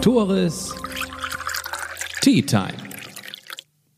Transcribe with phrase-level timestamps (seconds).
[0.00, 0.76] Tores
[2.20, 2.72] Tea Time.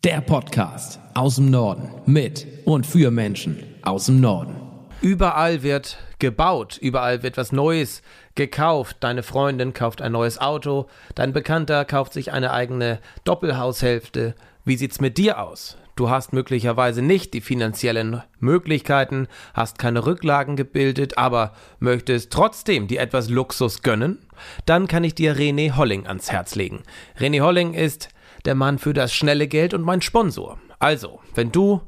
[0.03, 4.57] Der Podcast aus dem Norden mit und für Menschen aus dem Norden.
[5.03, 8.01] Überall wird gebaut, überall wird was Neues
[8.35, 8.97] gekauft.
[9.01, 14.35] Deine Freundin kauft ein neues Auto, dein Bekannter kauft sich eine eigene Doppelhaushälfte.
[14.65, 15.77] Wie sieht's mit dir aus?
[16.01, 23.03] Du hast möglicherweise nicht die finanziellen Möglichkeiten, hast keine Rücklagen gebildet, aber möchtest trotzdem dir
[23.03, 24.19] etwas Luxus gönnen?
[24.65, 26.85] Dann kann ich dir René Holling ans Herz legen.
[27.19, 28.09] René Holling ist
[28.47, 30.59] der Mann für das schnelle Geld und mein Sponsor.
[30.79, 31.83] Also, wenn du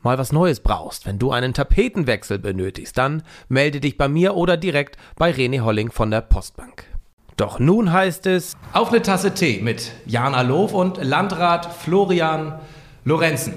[0.00, 4.56] mal was Neues brauchst, wenn du einen Tapetenwechsel benötigst, dann melde dich bei mir oder
[4.56, 6.84] direkt bei René Holling von der Postbank.
[7.36, 12.58] Doch nun heißt es auf eine Tasse Tee mit Jana Loof und Landrat Florian
[13.06, 13.54] Lorenzen.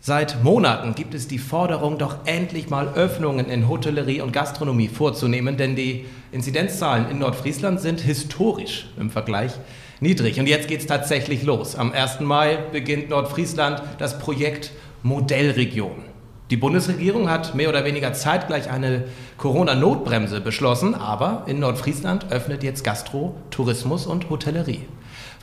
[0.00, 5.56] Seit Monaten gibt es die Forderung, doch endlich mal Öffnungen in Hotellerie und Gastronomie vorzunehmen,
[5.56, 9.52] denn die Inzidenzzahlen in Nordfriesland sind historisch im Vergleich
[10.00, 10.40] niedrig.
[10.40, 11.76] Und jetzt geht es tatsächlich los.
[11.76, 12.22] Am 1.
[12.22, 14.72] Mai beginnt Nordfriesland das Projekt
[15.04, 16.02] Modellregion.
[16.50, 19.04] Die Bundesregierung hat mehr oder weniger zeitgleich eine
[19.38, 24.80] Corona-Notbremse beschlossen, aber in Nordfriesland öffnet jetzt Gastro, Tourismus und Hotellerie.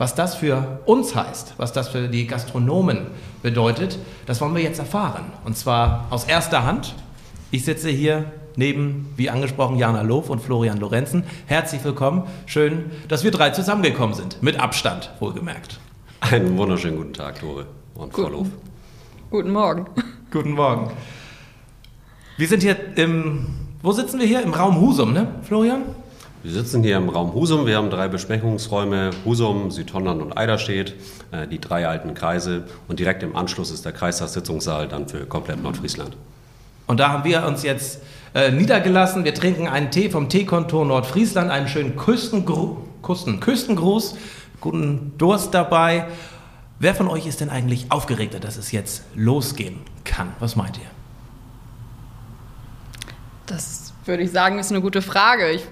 [0.02, 3.06] Was das für uns heißt, was das für die Gastronomen
[3.40, 5.26] bedeutet, das wollen wir jetzt erfahren.
[5.44, 6.96] Und zwar aus erster Hand.
[7.52, 8.24] Ich sitze hier
[8.56, 11.22] neben, wie angesprochen, Jana Loof und Florian Lorenzen.
[11.46, 12.24] Herzlich willkommen.
[12.46, 14.42] Schön, dass wir drei zusammengekommen sind.
[14.42, 15.78] Mit Abstand, wohlgemerkt.
[16.18, 18.48] Einen wunderschönen guten Tag, Tore und Frau Loof.
[19.30, 19.86] Guten Morgen.
[20.32, 20.90] Guten Morgen.
[22.38, 23.46] Wir sind hier im,
[23.82, 24.42] wo sitzen wir hier?
[24.42, 25.82] Im Raum Husum, ne, Florian?
[26.42, 27.66] Wir sitzen hier im Raum Husum.
[27.66, 30.94] Wir haben drei Besprechungsräume: Husum, Südholland und Eiderstedt,
[31.30, 32.64] äh, die drei alten Kreise.
[32.88, 36.16] Und direkt im Anschluss ist der Kreistagssitzungssaal dann für komplett Nordfriesland.
[36.88, 38.00] Und da haben wir uns jetzt
[38.34, 39.24] äh, niedergelassen.
[39.24, 44.16] Wir trinken einen Tee vom Teekontor Nordfriesland, einen schönen Küstengru Küsten Küstengruß,
[44.60, 46.08] guten Durst dabei.
[46.80, 50.32] Wer von euch ist denn eigentlich aufgeregter, dass es jetzt losgehen kann?
[50.40, 50.90] Was meint ihr?
[53.46, 55.50] Das würde ich sagen, ist eine gute Frage.
[55.50, 55.64] Ich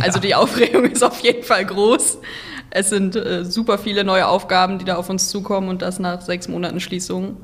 [0.00, 2.18] also die Aufregung ist auf jeden Fall groß.
[2.70, 6.20] Es sind äh, super viele neue Aufgaben, die da auf uns zukommen und das nach
[6.22, 7.36] sechs Monaten Schließung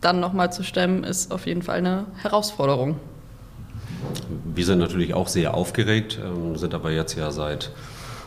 [0.00, 2.98] dann nochmal zu stemmen, ist auf jeden Fall eine Herausforderung.
[4.54, 7.70] Wir sind natürlich auch sehr aufgeregt, ähm, sind aber jetzt ja seit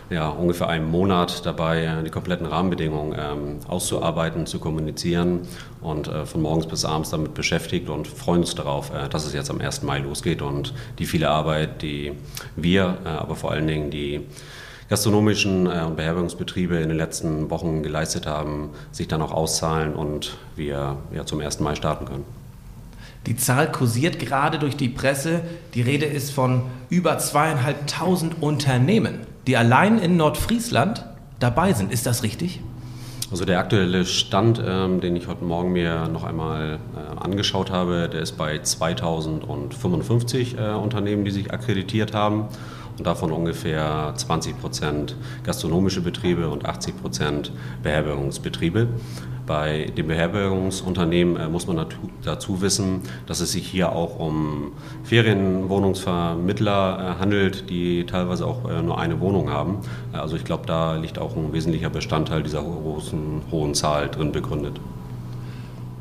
[0.10, 5.42] ja, ungefähr einem Monat dabei, die kompletten Rahmenbedingungen ähm, auszuarbeiten, zu kommunizieren
[5.82, 9.34] und äh, von morgens bis abends damit beschäftigt und freuen uns darauf, äh, dass es
[9.34, 9.84] jetzt am 1.
[9.84, 12.14] Mai losgeht und die viele Arbeit, die
[12.56, 14.22] wir, äh, aber vor allen Dingen die
[14.90, 20.38] gastronomischen äh, und Beherbergungsbetriebe in den letzten Wochen geleistet haben, sich dann auch auszahlen und
[20.56, 21.60] wir ja, zum 1.
[21.62, 22.26] Mai starten können.
[23.26, 25.42] Die Zahl kursiert gerade durch die Presse.
[25.74, 31.06] Die Rede ist von über zweieinhalbtausend Unternehmen die allein in Nordfriesland
[31.40, 31.92] dabei sind.
[31.92, 32.62] Ist das richtig?
[33.32, 38.08] Also der aktuelle Stand, ähm, den ich heute Morgen mir noch einmal äh, angeschaut habe,
[38.08, 42.48] der ist bei 2055 äh, Unternehmen, die sich akkreditiert haben
[42.98, 47.52] und davon ungefähr 20 Prozent gastronomische Betriebe und 80 Prozent
[47.82, 48.88] Beherbergungsbetriebe.
[49.46, 51.86] Bei dem Beherbergungsunternehmen äh, muss man
[52.24, 54.72] dazu wissen, dass es sich hier auch um
[55.04, 59.80] Ferienwohnungsvermittler äh, handelt, die teilweise auch äh, nur eine Wohnung haben.
[60.14, 64.80] Also ich glaube, da liegt auch ein wesentlicher Bestandteil dieser großen, hohen Zahl drin begründet.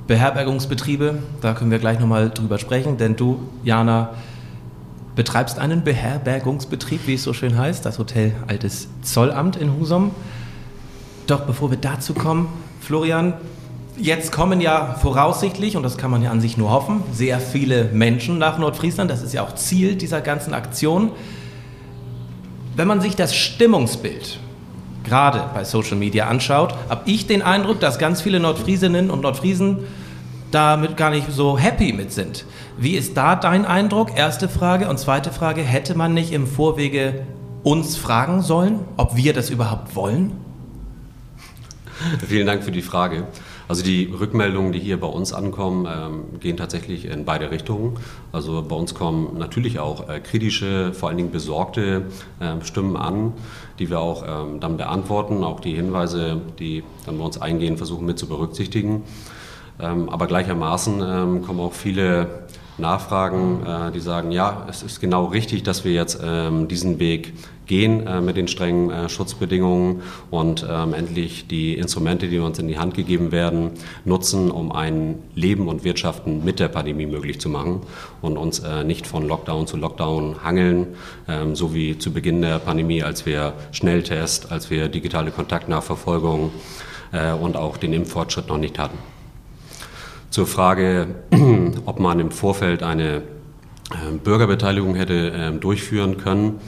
[0.07, 4.11] Beherbergungsbetriebe, da können wir gleich nochmal drüber sprechen, denn du, Jana,
[5.17, 10.11] betreibst einen Beherbergungsbetrieb, wie es so schön heißt, das Hotel Altes Zollamt in Husum.
[11.27, 12.49] Doch bevor wir dazu kommen,
[12.85, 13.33] Florian,
[13.97, 17.85] jetzt kommen ja voraussichtlich, und das kann man ja an sich nur hoffen, sehr viele
[17.87, 19.11] Menschen nach Nordfriesland.
[19.11, 21.11] Das ist ja auch Ziel dieser ganzen Aktion.
[22.77, 24.39] Wenn man sich das Stimmungsbild
[25.03, 29.79] gerade bei Social Media anschaut, habe ich den Eindruck, dass ganz viele Nordfriesinnen und Nordfriesen
[30.51, 32.45] damit gar nicht so happy mit sind.
[32.77, 34.17] Wie ist da dein Eindruck?
[34.17, 34.89] Erste Frage.
[34.89, 37.23] Und zweite Frage, hätte man nicht im Vorwege
[37.63, 40.33] uns fragen sollen, ob wir das überhaupt wollen?
[42.27, 43.27] Vielen Dank für die Frage.
[43.69, 47.99] Also die Rückmeldungen, die hier bei uns ankommen, ähm, gehen tatsächlich in beide Richtungen.
[48.33, 52.07] Also bei uns kommen natürlich auch äh, kritische, vor allen Dingen besorgte
[52.41, 53.33] äh, Stimmen an,
[53.79, 58.07] die wir auch ähm, dann beantworten, auch die Hinweise, die dann bei uns eingehen, versuchen
[58.07, 59.05] mit zu berücksichtigen.
[59.81, 62.45] Ähm, aber gleichermaßen ähm, kommen auch viele
[62.79, 67.35] nachfragen, äh, die sagen, ja, es ist genau richtig, dass wir jetzt ähm, diesen Weg
[67.67, 72.69] gehen äh, mit den strengen äh, Schutzbedingungen und ähm, endlich die Instrumente, die uns in
[72.69, 73.71] die Hand gegeben werden,
[74.05, 77.81] nutzen, um ein Leben und Wirtschaften mit der Pandemie möglich zu machen
[78.21, 80.89] und uns äh, nicht von Lockdown zu Lockdown hangeln,
[81.29, 86.51] ähm, so wie zu Beginn der Pandemie, als wir Schnelltest, als wir digitale Kontaktnachverfolgung
[87.13, 89.14] äh, und auch den Impffortschritt noch nicht hatten.
[90.35, 91.15] Zur Frage,
[91.87, 93.23] ob man im Vorfeld eine äh,
[94.25, 96.59] Bürgerbeteiligung hätte ähm, durchführen können.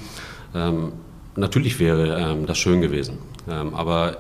[0.55, 0.93] Ähm,
[1.35, 3.19] natürlich wäre ähm, das schön gewesen.
[3.49, 4.19] aber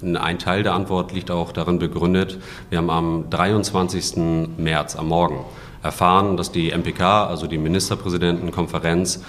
[0.00, 2.38] ein Teil der Antwort liegt auch darin begründet,
[2.70, 4.16] wir haben am 23.
[4.58, 5.40] März am Morgen
[5.82, 9.24] erfahren, dass die MPK, also die Ministerpräsidentenkonferenz,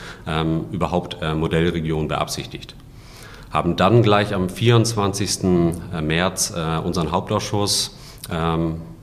[0.71, 2.75] überhaupt äh, Modellregion beabsichtigt
[3.49, 5.43] haben dann gleich am 24.
[5.43, 7.97] Äh, März äh, unseren Hauptausschuss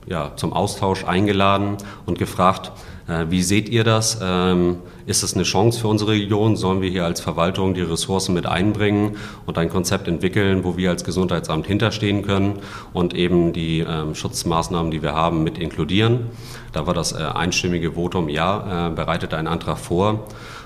[0.07, 2.71] ja, zum Austausch eingeladen und gefragt,
[3.07, 4.19] äh, wie seht ihr das?
[4.21, 6.55] Ähm, ist das eine Chance für unsere Region?
[6.55, 10.89] Sollen wir hier als Verwaltung die Ressourcen mit einbringen und ein Konzept entwickeln, wo wir
[10.89, 12.59] als Gesundheitsamt hinterstehen können
[12.93, 16.27] und eben die ähm, Schutzmaßnahmen, die wir haben, mit inkludieren?
[16.71, 20.25] Da war das äh, einstimmige Votum, ja, äh, bereitet einen Antrag vor.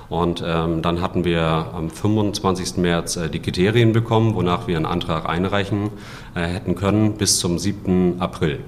[0.10, 2.78] Und ähm, dann hatten wir am 25.
[2.78, 5.90] März äh, die Kriterien bekommen, wonach wir einen Antrag einreichen
[6.34, 8.22] äh, hätten können bis zum 7.
[8.22, 8.60] April.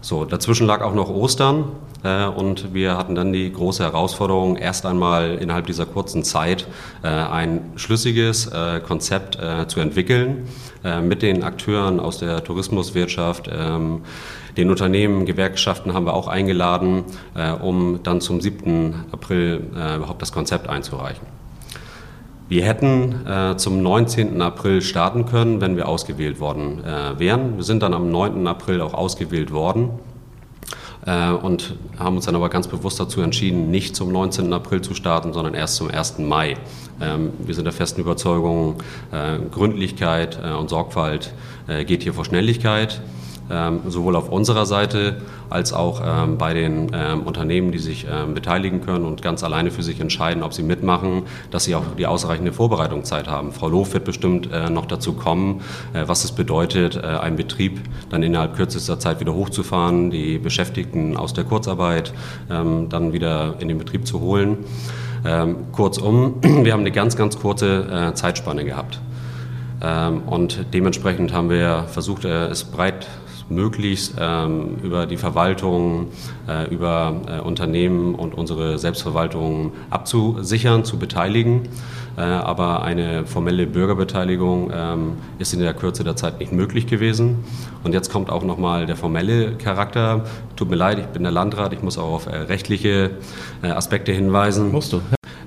[0.00, 1.72] So, dazwischen lag auch noch Ostern
[2.04, 6.66] äh, und wir hatten dann die große Herausforderung, erst einmal innerhalb dieser kurzen Zeit
[7.02, 10.46] äh, ein schlüssiges äh, Konzept äh, zu entwickeln
[10.84, 13.50] äh, mit den Akteuren aus der Tourismuswirtschaft.
[13.52, 14.02] Ähm,
[14.56, 17.04] den Unternehmen, Gewerkschaften haben wir auch eingeladen,
[17.34, 19.06] äh, um dann zum 7.
[19.12, 19.62] April
[19.96, 21.37] überhaupt das Konzept einzureichen.
[22.48, 24.40] Wir hätten äh, zum 19.
[24.40, 27.56] April starten können, wenn wir ausgewählt worden äh, wären.
[27.56, 28.46] Wir sind dann am 9.
[28.46, 29.90] April auch ausgewählt worden
[31.04, 34.50] äh, und haben uns dann aber ganz bewusst dazu entschieden, nicht zum 19.
[34.50, 36.20] April zu starten, sondern erst zum 1.
[36.20, 36.56] Mai.
[37.02, 41.34] Ähm, wir sind der festen Überzeugung, äh, Gründlichkeit äh, und Sorgfalt
[41.66, 43.02] äh, geht hier vor Schnelligkeit.
[43.50, 48.80] Ähm, sowohl auf unserer Seite als auch ähm, bei den ähm, Unternehmen, die sich beteiligen
[48.80, 52.52] können und ganz alleine für sich entscheiden, ob sie mitmachen, dass sie auch die ausreichende
[52.52, 53.52] Vorbereitungszeit haben.
[53.52, 55.60] Frau Loof wird bestimmt äh, noch dazu kommen,
[55.92, 57.80] äh, was es bedeutet, äh, einen Betrieb
[58.10, 62.12] dann innerhalb kürzester Zeit wieder hochzufahren, die Beschäftigten aus der Kurzarbeit
[62.48, 64.58] dann wieder in den Betrieb zu holen.
[65.72, 69.00] Kurzum, wir haben eine ganz, ganz kurze Zeitspanne gehabt.
[70.26, 73.06] Und dementsprechend haben wir versucht, es breit
[73.50, 76.08] möglichst ähm, über die Verwaltung,
[76.48, 81.68] äh, über äh, Unternehmen und unsere Selbstverwaltung abzusichern, zu beteiligen.
[82.16, 87.44] Äh, aber eine formelle Bürgerbeteiligung ähm, ist in der Kürze der Zeit nicht möglich gewesen.
[87.84, 90.24] Und jetzt kommt auch nochmal der formelle Charakter.
[90.56, 93.12] Tut mir leid, ich bin der Landrat, ich muss auch auf äh, rechtliche
[93.62, 94.72] äh, Aspekte hinweisen.
[94.72, 95.00] Musst du.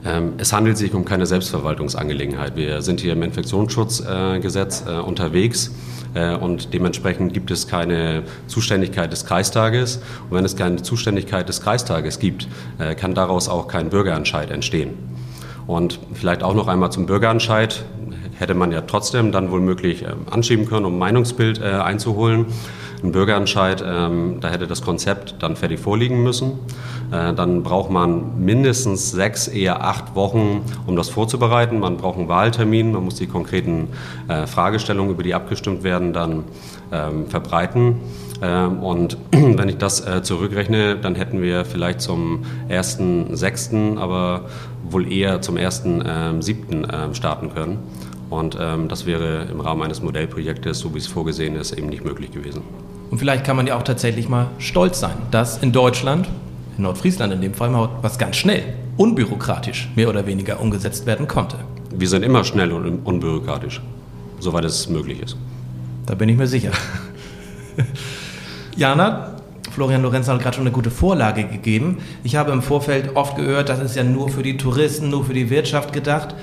[0.06, 2.56] Ähm, es handelt sich um keine Selbstverwaltungsangelegenheit.
[2.56, 5.72] Wir sind hier im Infektionsschutzgesetz äh, unterwegs.
[6.14, 9.98] Äh, und dementsprechend gibt es keine Zuständigkeit des Kreistages.
[10.30, 12.48] Und wenn es keine Zuständigkeit des Kreistages gibt,
[12.80, 14.94] äh, kann daraus auch kein Bürgerentscheid entstehen.
[15.68, 17.86] Und vielleicht auch noch einmal zum Bürgerentscheid.
[18.42, 22.48] Hätte man ja trotzdem dann wohl möglich ähm, anschieben können, um ein Meinungsbild äh, einzuholen.
[23.04, 26.54] Ein Bürgerentscheid, ähm, da hätte das Konzept dann fertig vorliegen müssen.
[27.12, 31.80] Äh, dann braucht man mindestens sechs, eher acht Wochen, um das vorzubereiten.
[31.80, 33.90] Man braucht einen Wahltermin, man muss die konkreten
[34.28, 36.46] äh, Fragestellungen, über die abgestimmt werden, dann
[36.92, 37.98] ähm, verbreiten.
[38.82, 44.46] Und wenn ich das zurückrechne, dann hätten wir vielleicht zum 1.6., aber
[44.90, 46.88] wohl eher zum 1.7.
[46.92, 47.78] Ähm, starten können.
[48.32, 52.32] Und das wäre im Rahmen eines Modellprojektes, so wie es vorgesehen ist, eben nicht möglich
[52.32, 52.64] gewesen.
[53.12, 56.28] Und vielleicht kann man ja auch tatsächlich mal stolz sein, dass in Deutschland
[56.78, 58.64] in Nordfriesland in dem Fall mal was ganz schnell,
[58.96, 61.58] unbürokratisch mehr oder weniger umgesetzt werden konnte.
[61.94, 63.82] Wir sind immer schnell und unbürokratisch,
[64.40, 65.36] soweit es möglich ist.
[66.06, 66.72] Da bin ich mir sicher.
[68.78, 69.36] Jana,
[69.72, 71.98] Florian Lorenz hat gerade schon eine gute Vorlage gegeben.
[72.24, 75.34] Ich habe im Vorfeld oft gehört, das ist ja nur für die Touristen, nur für
[75.34, 76.34] die Wirtschaft gedacht.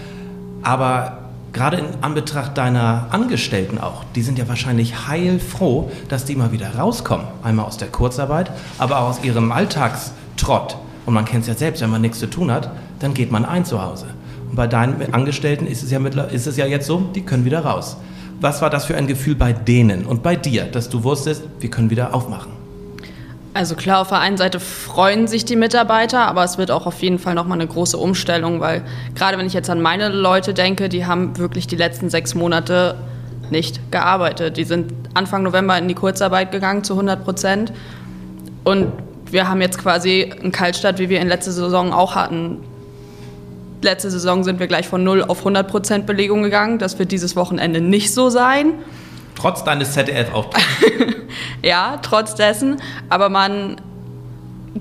[0.62, 1.27] Aber
[1.58, 6.76] gerade in Anbetracht deiner Angestellten auch, die sind ja wahrscheinlich heilfroh, dass die mal wieder
[6.76, 7.26] rauskommen.
[7.42, 10.76] Einmal aus der Kurzarbeit, aber auch aus ihrem Alltagstrott.
[11.04, 13.44] Und man kennt es ja selbst, wenn man nichts zu tun hat, dann geht man
[13.44, 14.06] ein zu Hause.
[14.48, 17.64] Und bei deinen Angestellten ist es ja, ist es ja jetzt so, die können wieder
[17.64, 17.96] raus.
[18.40, 21.70] Was war das für ein Gefühl bei denen und bei dir, dass du wusstest, wir
[21.70, 22.57] können wieder aufmachen?
[23.54, 27.00] Also klar, auf der einen Seite freuen sich die Mitarbeiter, aber es wird auch auf
[27.00, 28.82] jeden Fall nochmal eine große Umstellung, weil
[29.14, 32.96] gerade wenn ich jetzt an meine Leute denke, die haben wirklich die letzten sechs Monate
[33.50, 34.56] nicht gearbeitet.
[34.58, 37.72] Die sind Anfang November in die Kurzarbeit gegangen zu 100 Prozent
[38.64, 38.92] und
[39.30, 42.58] wir haben jetzt quasi einen Kaltstart, wie wir in letzter Saison auch hatten.
[43.82, 46.78] Letzte Saison sind wir gleich von 0 auf 100 Prozent Belegung gegangen.
[46.78, 48.74] Das wird dieses Wochenende nicht so sein.
[49.38, 50.66] Trotz deines ZDF-Auftritts.
[51.62, 52.76] ja, trotz dessen.
[53.08, 53.80] Aber man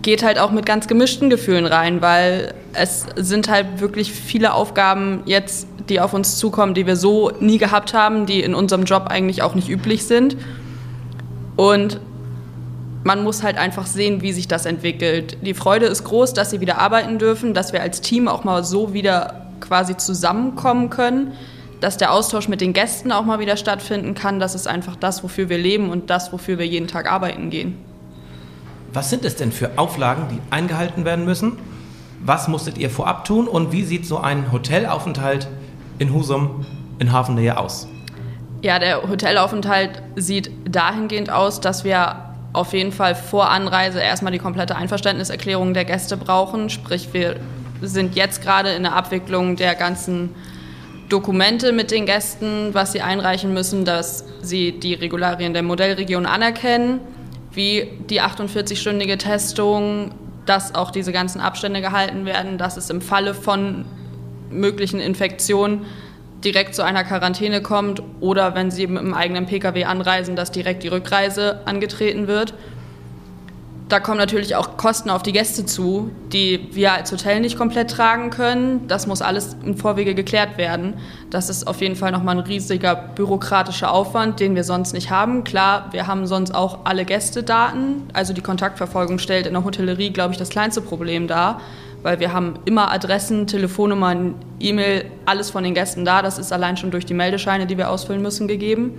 [0.02, 5.22] geht halt auch mit ganz gemischten Gefühlen rein, weil es sind halt wirklich viele Aufgaben
[5.26, 9.08] jetzt, die auf uns zukommen, die wir so nie gehabt haben, die in unserem Job
[9.08, 10.38] eigentlich auch nicht üblich sind.
[11.56, 12.00] Und
[13.04, 15.38] man muss halt einfach sehen, wie sich das entwickelt.
[15.42, 18.64] Die Freude ist groß, dass sie wieder arbeiten dürfen, dass wir als Team auch mal
[18.64, 21.34] so wieder quasi zusammenkommen können,
[21.80, 24.40] dass der Austausch mit den Gästen auch mal wieder stattfinden kann.
[24.40, 27.78] Das ist einfach das, wofür wir leben und das, wofür wir jeden Tag arbeiten gehen.
[28.94, 31.58] Was sind es denn für Auflagen, die eingehalten werden müssen?
[32.20, 35.48] Was musstet ihr vorab tun und wie sieht so ein Hotelaufenthalt
[36.00, 36.66] in Husum
[37.00, 37.88] in Hafennähe aus?
[38.64, 44.40] Ja, der Hotelaufenthalt sieht dahingehend aus, dass wir auf jeden Fall vor Anreise erstmal die
[44.40, 46.72] komplette Einverständniserklärung der Gäste brauchen.
[46.72, 47.36] Sprich, wir
[47.82, 50.34] sind jetzt gerade in der Abwicklung der ganzen
[51.10, 57.00] Dokumente mit den Gästen, was sie einreichen müssen, dass sie die Regularien der Modellregion anerkennen,
[57.52, 60.12] wie die 48-stündige Testung,
[60.46, 63.86] dass auch diese ganzen Abstände gehalten werden, dass es im Falle von
[64.50, 65.86] möglichen Infektionen
[66.44, 70.84] direkt zu einer Quarantäne kommt oder wenn sie mit dem eigenen Pkw anreisen, dass direkt
[70.84, 72.54] die Rückreise angetreten wird.
[73.89, 77.89] Da kommen natürlich auch Kosten auf die Gäste zu, die wir als Hotel nicht komplett
[77.89, 78.86] tragen können.
[78.89, 80.96] Das muss alles im Vorwege geklärt werden.
[81.29, 85.46] Das ist auf jeden Fall nochmal ein riesiger bürokratischer Aufwand, den wir sonst nicht haben.
[85.46, 88.03] Klar, wir haben sonst auch alle Gästedaten.
[88.12, 91.62] Also die Kontaktverfolgung stellt in der Hotellerie, glaube ich, das kleinste Problem dar
[92.03, 96.22] weil wir haben immer Adressen, Telefonnummern, E-Mail, alles von den Gästen da.
[96.22, 98.94] Das ist allein schon durch die Meldescheine, die wir ausfüllen müssen, gegeben.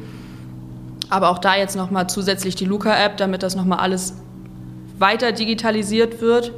[1.09, 4.15] Aber auch da jetzt nochmal zusätzlich die Luca-App, damit das nochmal alles
[4.99, 6.53] weiter digitalisiert wird.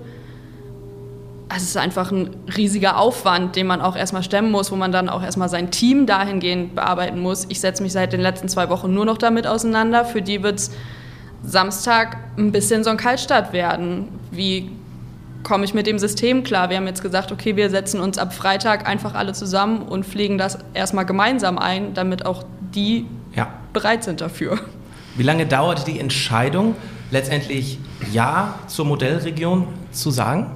[1.54, 5.08] Es ist einfach ein riesiger Aufwand, den man auch erstmal stemmen muss, wo man dann
[5.08, 7.46] auch erstmal sein Team dahingehend bearbeiten muss.
[7.48, 10.04] Ich setze mich seit den letzten zwei Wochen nur noch damit auseinander.
[10.04, 10.70] Für die wird es
[11.42, 14.08] Samstag ein bisschen so ein Kaltstart werden.
[14.30, 14.70] Wie
[15.42, 16.70] komme ich mit dem System klar.
[16.70, 20.38] Wir haben jetzt gesagt, okay, wir setzen uns ab Freitag einfach alle zusammen und pflegen
[20.38, 22.44] das erstmal gemeinsam ein, damit auch
[22.74, 23.48] die ja.
[23.72, 24.58] bereit sind dafür.
[25.16, 26.76] Wie lange dauert die Entscheidung,
[27.10, 27.78] letztendlich
[28.12, 30.50] Ja zur Modellregion zu sagen?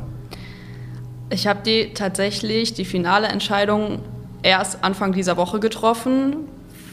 [1.30, 4.00] Ich habe die tatsächlich, die finale Entscheidung,
[4.42, 6.36] erst Anfang dieser Woche getroffen,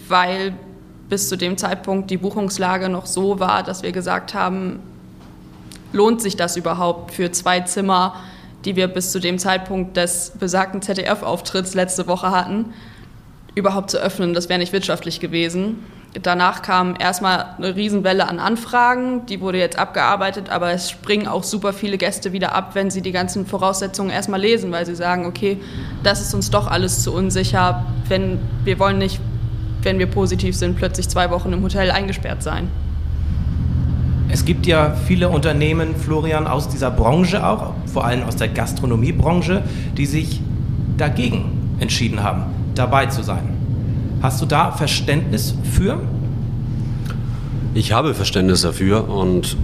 [0.08, 0.54] weil
[1.10, 4.80] bis zu dem Zeitpunkt die Buchungslage noch so war, dass wir gesagt haben,
[5.92, 8.16] lohnt sich das überhaupt für zwei Zimmer,
[8.64, 12.74] die wir bis zu dem Zeitpunkt des besagten ZDF-Auftritts letzte Woche hatten,
[13.56, 14.34] überhaupt zu öffnen.
[14.34, 15.80] Das wäre nicht wirtschaftlich gewesen.
[16.22, 21.44] Danach kam erstmal eine Riesenwelle an Anfragen, die wurde jetzt abgearbeitet, aber es springen auch
[21.44, 25.26] super viele Gäste wieder ab, wenn sie die ganzen Voraussetzungen erstmal lesen, weil sie sagen,
[25.26, 25.58] okay,
[26.04, 29.22] das ist uns doch alles zu unsicher, wenn wir wollen nicht,
[29.84, 32.68] wenn wir positiv sind, plötzlich zwei Wochen im Hotel eingesperrt sein.
[34.28, 39.64] Es gibt ja viele Unternehmen, Florian, aus dieser Branche auch, vor allem aus der Gastronomiebranche,
[39.96, 40.42] die sich
[40.98, 42.44] dagegen entschieden haben,
[42.76, 43.61] dabei zu sein.
[44.22, 46.00] Hast du da Verständnis für?
[47.74, 49.58] Ich habe Verständnis dafür und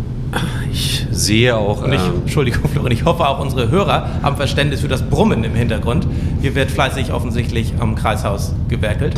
[0.71, 1.83] ich sehe auch.
[1.83, 5.43] Und ich, ähm, Entschuldigung, Florian, ich hoffe auch unsere Hörer haben Verständnis für das Brummen
[5.43, 6.07] im Hintergrund.
[6.41, 9.13] Hier wird fleißig offensichtlich am Kreishaus gewerkelt.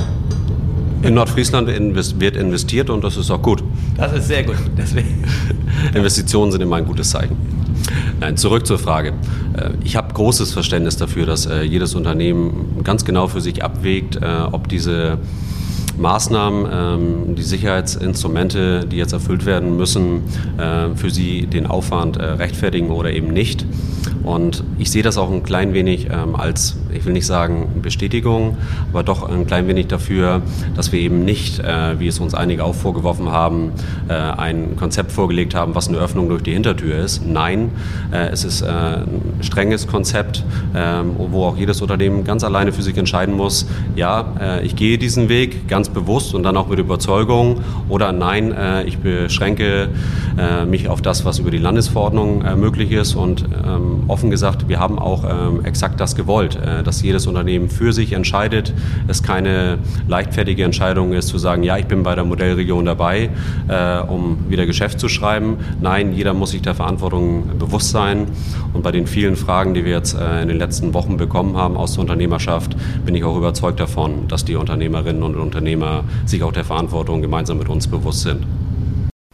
[1.04, 3.64] In Nordfriesland wird investiert und das ist auch gut.
[3.96, 4.58] Das ist sehr gut.
[4.78, 5.24] Deswegen.
[5.94, 7.38] Investitionen sind immer ein gutes Zeichen.
[8.20, 9.14] Nein, zurück zur Frage.
[9.56, 14.18] Äh, ich habe großes Verständnis dafür, dass äh, jedes Unternehmen ganz genau für sich abwägt,
[14.18, 15.20] äh, ob diese
[15.98, 20.22] Maßnahmen, ähm, die Sicherheitsinstrumente, die jetzt erfüllt werden müssen,
[20.96, 23.66] für sie den Aufwand rechtfertigen oder eben nicht.
[24.24, 28.58] Und ich sehe das auch ein klein wenig ähm, als, ich will nicht sagen Bestätigung,
[28.92, 30.42] aber doch ein klein wenig dafür,
[30.76, 33.72] dass wir eben nicht, äh, wie es uns einige auch vorgeworfen haben,
[34.08, 37.26] äh, ein Konzept vorgelegt haben, was eine Öffnung durch die Hintertür ist.
[37.26, 37.72] Nein,
[38.12, 40.44] äh, es ist äh, ein strenges Konzept,
[40.76, 44.98] ähm, wo auch jedes Unternehmen ganz alleine für sich entscheiden muss, ja, äh, ich gehe
[44.98, 49.90] diesen Weg ganz bewusst und dann auch mit Überzeugung oder nein, äh, ich beschränke
[50.70, 55.00] mich auf das, was über die Landesverordnung möglich ist und ähm, offen gesagt, wir haben
[55.00, 58.74] auch ähm, exakt das gewollt, äh, dass jedes Unternehmen für sich entscheidet,
[59.08, 59.78] es keine
[60.10, 63.30] leichtfertige Entscheidung ist zu sagen, ja, ich bin bei der Modellregion dabei,
[63.70, 65.60] äh, um wieder Geschäft zu schreiben.
[65.80, 68.28] Nein, jeder muss sich der Verantwortung bewusst sein.
[68.74, 71.78] Und bei den vielen Fragen, die wir jetzt äh, in den letzten Wochen bekommen haben
[71.78, 76.52] aus der Unternehmerschaft, bin ich auch überzeugt davon, dass die Unternehmerinnen und Unternehmer sich auch
[76.52, 78.46] der Verantwortung gemeinsam mit uns bewusst sind.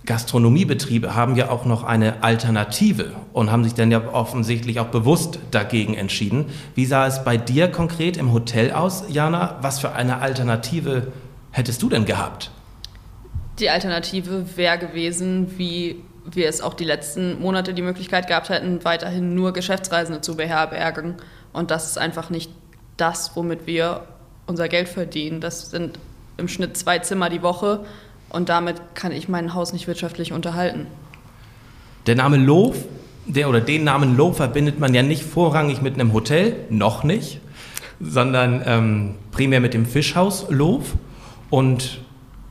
[0.06, 5.40] Gastronomiebetriebe haben ja auch noch eine Alternative und haben sich dann ja offensichtlich auch bewusst
[5.52, 6.46] dagegen entschieden.
[6.76, 9.58] Wie sah es bei dir konkret im Hotel aus, Jana?
[9.62, 11.12] Was für eine Alternative
[11.52, 12.52] hättest du denn gehabt?
[13.60, 18.84] Die Alternative wäre gewesen, wie wir es auch die letzten Monate die Möglichkeit gehabt hätten,
[18.84, 21.16] weiterhin nur Geschäftsreisende zu beherbergen.
[21.54, 22.52] Und das ist einfach nicht
[22.98, 24.02] das, womit wir
[24.48, 25.42] unser Geld verdienen.
[25.42, 26.00] Das sind
[26.38, 27.86] im Schnitt zwei Zimmer die Woche
[28.30, 30.88] und damit kann ich mein Haus nicht wirtschaftlich unterhalten.
[32.08, 32.76] Der Name Lof,
[33.26, 37.40] der oder den Namen Lof verbindet man ja nicht vorrangig mit einem Hotel, noch nicht,
[38.00, 40.94] sondern ähm, primär mit dem Fischhaus Lof.
[41.50, 42.02] Und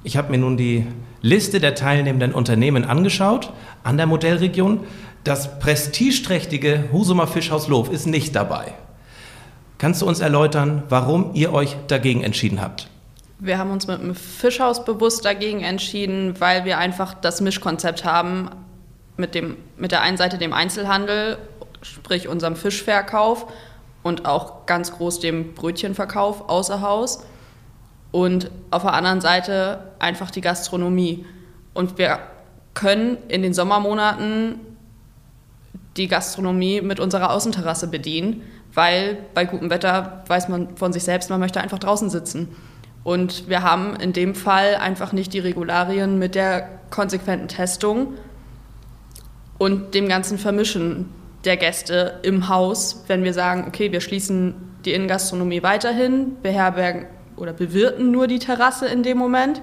[0.03, 0.87] ich habe mir nun die
[1.23, 3.53] Liste der teilnehmenden Unternehmen angeschaut
[3.83, 4.81] an der Modellregion.
[5.23, 8.75] Das prestigeträchtige Husumer Fischhaus Lof ist nicht dabei.
[9.79, 12.89] Kannst du uns erläutern, warum ihr euch dagegen entschieden habt?
[13.45, 18.49] Wir haben uns mit dem Fischhaus bewusst dagegen entschieden, weil wir einfach das Mischkonzept haben
[19.19, 21.37] mit, dem, mit der einen Seite dem Einzelhandel,
[21.83, 23.53] sprich unserem Fischverkauf
[24.03, 27.23] und auch ganz groß dem Brötchenverkauf außer Haus
[28.13, 31.27] und auf der anderen Seite einfach die Gastronomie.
[31.75, 32.21] Und wir
[32.73, 34.59] können in den Sommermonaten
[35.99, 38.41] die Gastronomie mit unserer Außenterrasse bedienen,
[38.73, 42.49] weil bei gutem Wetter weiß man von sich selbst, man möchte einfach draußen sitzen.
[43.05, 48.15] Und wir haben in dem Fall einfach nicht die Regularien mit der konsequenten Testung
[49.59, 51.11] und dem ganzen Vermischen
[51.45, 54.55] der Gäste im Haus, wenn wir sagen, okay, wir schließen
[54.87, 57.07] die Innengastronomie weiterhin, beherbergen
[57.37, 59.61] oder bewirten nur die Terrasse in dem Moment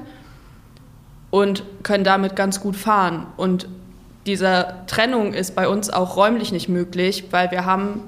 [1.32, 3.26] und können damit ganz gut fahren.
[3.38, 3.68] Und
[4.28, 8.02] diese Trennung ist bei uns auch räumlich nicht möglich, weil wir haben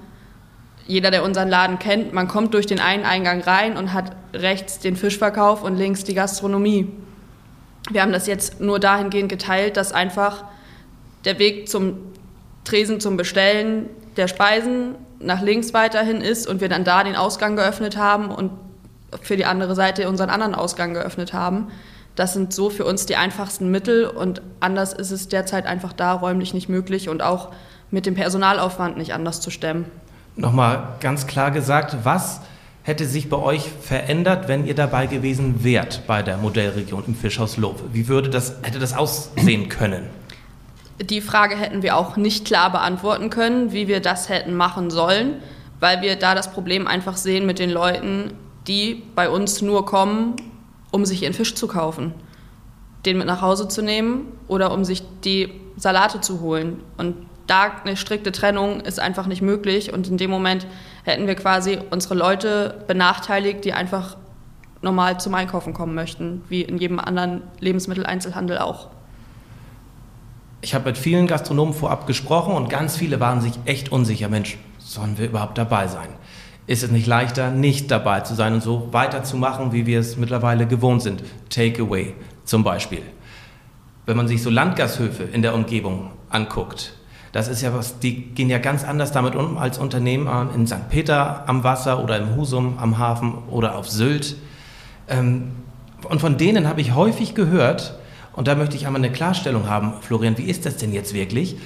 [0.85, 4.79] jeder, der unseren Laden kennt, man kommt durch den einen Eingang rein und hat rechts
[4.79, 6.91] den Fischverkauf und links die Gastronomie.
[7.89, 10.45] Wir haben das jetzt nur dahingehend geteilt, dass einfach
[11.25, 11.97] der Weg zum
[12.63, 17.55] Tresen zum Bestellen der Speisen nach links weiterhin ist und wir dann da den Ausgang
[17.55, 18.51] geöffnet haben und
[19.21, 21.67] für die andere Seite unseren anderen Ausgang geöffnet haben.
[22.15, 26.13] Das sind so für uns die einfachsten Mittel und anders ist es derzeit einfach da
[26.13, 27.51] räumlich nicht möglich und auch
[27.89, 29.85] mit dem Personalaufwand nicht anders zu stemmen.
[30.35, 32.41] Nochmal ganz klar gesagt, was
[32.83, 37.57] hätte sich bei euch verändert, wenn ihr dabei gewesen wärt bei der Modellregion im Fischhaus
[37.57, 37.81] Lob?
[37.93, 40.09] Wie würde das, hätte das aussehen können?
[40.99, 45.35] Die Frage hätten wir auch nicht klar beantworten können, wie wir das hätten machen sollen,
[45.79, 48.33] weil wir da das Problem einfach sehen mit den Leuten,
[48.67, 50.35] die bei uns nur kommen,
[50.91, 52.13] um sich ihren Fisch zu kaufen,
[53.05, 56.81] den mit nach Hause zu nehmen oder um sich die Salate zu holen.
[56.97, 57.15] Und
[57.47, 59.93] da eine strikte Trennung ist einfach nicht möglich.
[59.93, 60.65] Und in dem Moment
[61.03, 64.17] hätten wir quasi unsere Leute benachteiligt, die einfach
[64.81, 68.89] normal zum Einkaufen kommen möchten, wie in jedem anderen Lebensmitteleinzelhandel auch.
[70.61, 74.29] Ich habe mit vielen Gastronomen vorab gesprochen und ganz viele waren sich echt unsicher.
[74.29, 76.07] Mensch, sollen wir überhaupt dabei sein?
[76.67, 80.65] Ist es nicht leichter, nicht dabei zu sein und so weiterzumachen, wie wir es mittlerweile
[80.65, 81.23] gewohnt sind?
[81.49, 82.13] Takeaway
[82.45, 83.01] zum Beispiel.
[84.05, 86.93] Wenn man sich so Landgashöfe in der Umgebung anguckt,
[87.33, 90.87] das ist ja was, die gehen ja ganz anders damit um als Unternehmen in St.
[90.89, 94.35] Peter am Wasser oder im Husum am Hafen oder auf Sylt.
[95.09, 95.51] Ähm,
[96.07, 97.97] und von denen habe ich häufig gehört,
[98.33, 101.57] und da möchte ich einmal eine Klarstellung haben, Florian, wie ist das denn jetzt wirklich?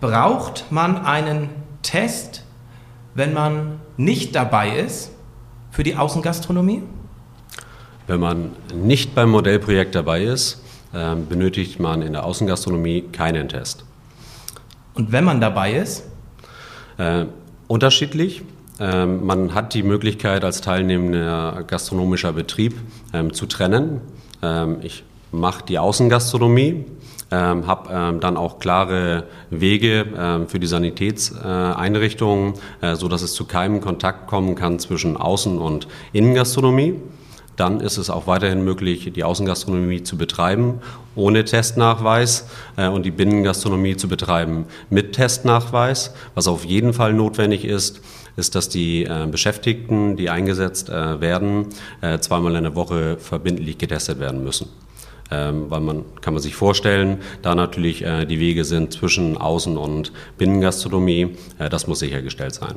[0.00, 1.50] Braucht man einen
[1.82, 2.42] Test,
[3.14, 5.12] wenn man nicht dabei ist
[5.70, 6.82] für die Außengastronomie?
[8.08, 13.85] Wenn man nicht beim Modellprojekt dabei ist, ähm, benötigt man in der Außengastronomie keinen Test.
[14.96, 16.04] Und wenn man dabei ist?
[16.96, 17.26] Äh,
[17.68, 18.42] unterschiedlich.
[18.80, 22.74] Ähm, man hat die Möglichkeit, als teilnehmender gastronomischer Betrieb
[23.12, 24.00] ähm, zu trennen.
[24.42, 26.86] Ähm, ich mache die Außengastronomie,
[27.30, 33.44] ähm, habe ähm, dann auch klare Wege ähm, für die Sanitätseinrichtungen, äh, sodass es zu
[33.44, 36.94] keinem Kontakt kommen kann zwischen Außen- und Innengastronomie.
[37.56, 40.80] Dann ist es auch weiterhin möglich, die Außengastronomie zu betreiben
[41.16, 46.14] ohne Testnachweis äh, und die Binnengastronomie zu betreiben mit Testnachweis.
[46.34, 48.00] Was auf jeden Fall notwendig ist,
[48.36, 51.68] ist, dass die äh, Beschäftigten, die eingesetzt äh, werden,
[52.02, 54.68] äh, zweimal in der Woche verbindlich getestet werden müssen.
[55.28, 59.76] Ähm, weil man kann man sich vorstellen, da natürlich äh, die Wege sind zwischen Außen-
[59.76, 62.76] und Binnengastronomie, äh, das muss sichergestellt sein.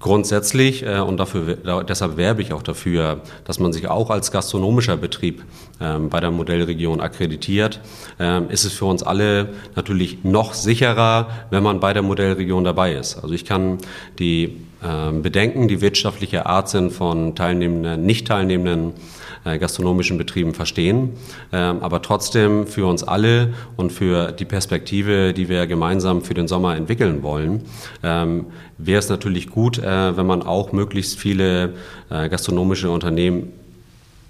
[0.00, 4.96] Grundsätzlich, äh, und dafür, deshalb werbe ich auch dafür, dass man sich auch als gastronomischer
[4.96, 5.44] Betrieb
[5.78, 7.80] ähm, bei der Modellregion akkreditiert,
[8.18, 12.94] ähm, ist es für uns alle natürlich noch sicherer, wenn man bei der Modellregion dabei
[12.94, 13.16] ist.
[13.16, 13.76] Also ich kann
[14.18, 21.10] die ähm, Bedenken, die wirtschaftlicher Art sind von teilnehmenden, nicht teilnehmenden äh, gastronomischen Betrieben verstehen.
[21.52, 26.48] Ähm, aber trotzdem für uns alle und für die Perspektive, die wir gemeinsam für den
[26.48, 27.62] Sommer entwickeln wollen,
[28.02, 28.46] ähm,
[28.78, 31.74] wäre es natürlich gut, äh, wenn man auch möglichst viele
[32.10, 33.52] äh, gastronomische Unternehmen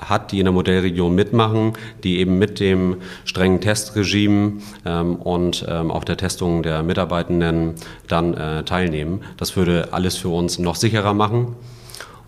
[0.01, 4.55] hat, die in der Modellregion mitmachen, die eben mit dem strengen Testregime
[4.87, 7.75] ähm, und ähm, auch der Testung der Mitarbeitenden
[8.09, 9.20] dann äh, teilnehmen.
[9.37, 11.57] Das würde alles für uns noch sicherer machen.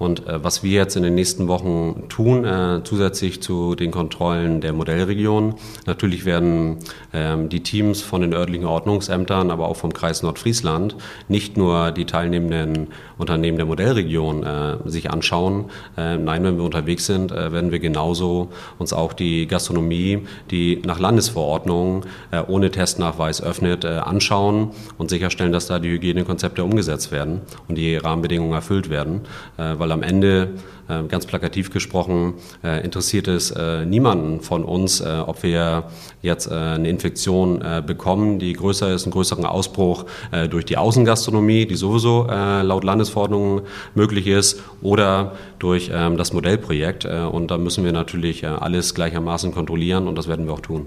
[0.03, 4.61] Und äh, was wir jetzt in den nächsten Wochen tun, äh, zusätzlich zu den Kontrollen
[4.61, 5.55] der Modellregion,
[5.87, 6.79] natürlich werden
[7.13, 10.97] ähm, die Teams von den örtlichen Ordnungsämtern, aber auch vom Kreis Nordfriesland
[11.29, 15.67] nicht nur die teilnehmenden Unternehmen der Modellregion äh, sich anschauen.
[15.97, 20.83] Äh, nein, wenn wir unterwegs sind, äh, werden wir genauso uns auch die Gastronomie, die
[20.85, 27.43] nach Landesverordnung äh, ohne Testnachweis öffnet, anschauen und sicherstellen, dass da die Hygienekonzepte umgesetzt werden
[27.69, 29.21] und die Rahmenbedingungen erfüllt werden,
[29.57, 30.51] weil am Ende,
[30.89, 35.85] äh, ganz plakativ gesprochen, äh, interessiert es äh, niemanden von uns, ob wir
[36.23, 40.05] jetzt eine Infektion bekommen, die größer ist, einen größeren Ausbruch
[40.51, 43.63] durch die Außengastronomie, die sowieso laut Landesverordnung
[43.95, 47.05] möglich ist, oder durch ähm, das Modellprojekt.
[47.05, 50.87] Und da müssen wir natürlich alles gleichermaßen kontrollieren und das werden wir auch tun.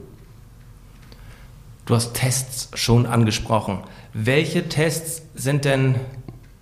[1.86, 3.80] Du hast Tests schon angesprochen.
[4.14, 5.96] Welche Tests sind denn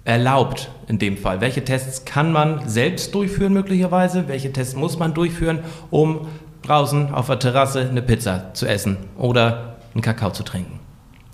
[0.05, 1.41] erlaubt in dem Fall?
[1.41, 4.27] Welche Tests kann man selbst durchführen möglicherweise?
[4.27, 5.59] Welche Tests muss man durchführen,
[5.91, 6.27] um
[6.63, 10.79] draußen auf der Terrasse eine Pizza zu essen oder einen Kakao zu trinken?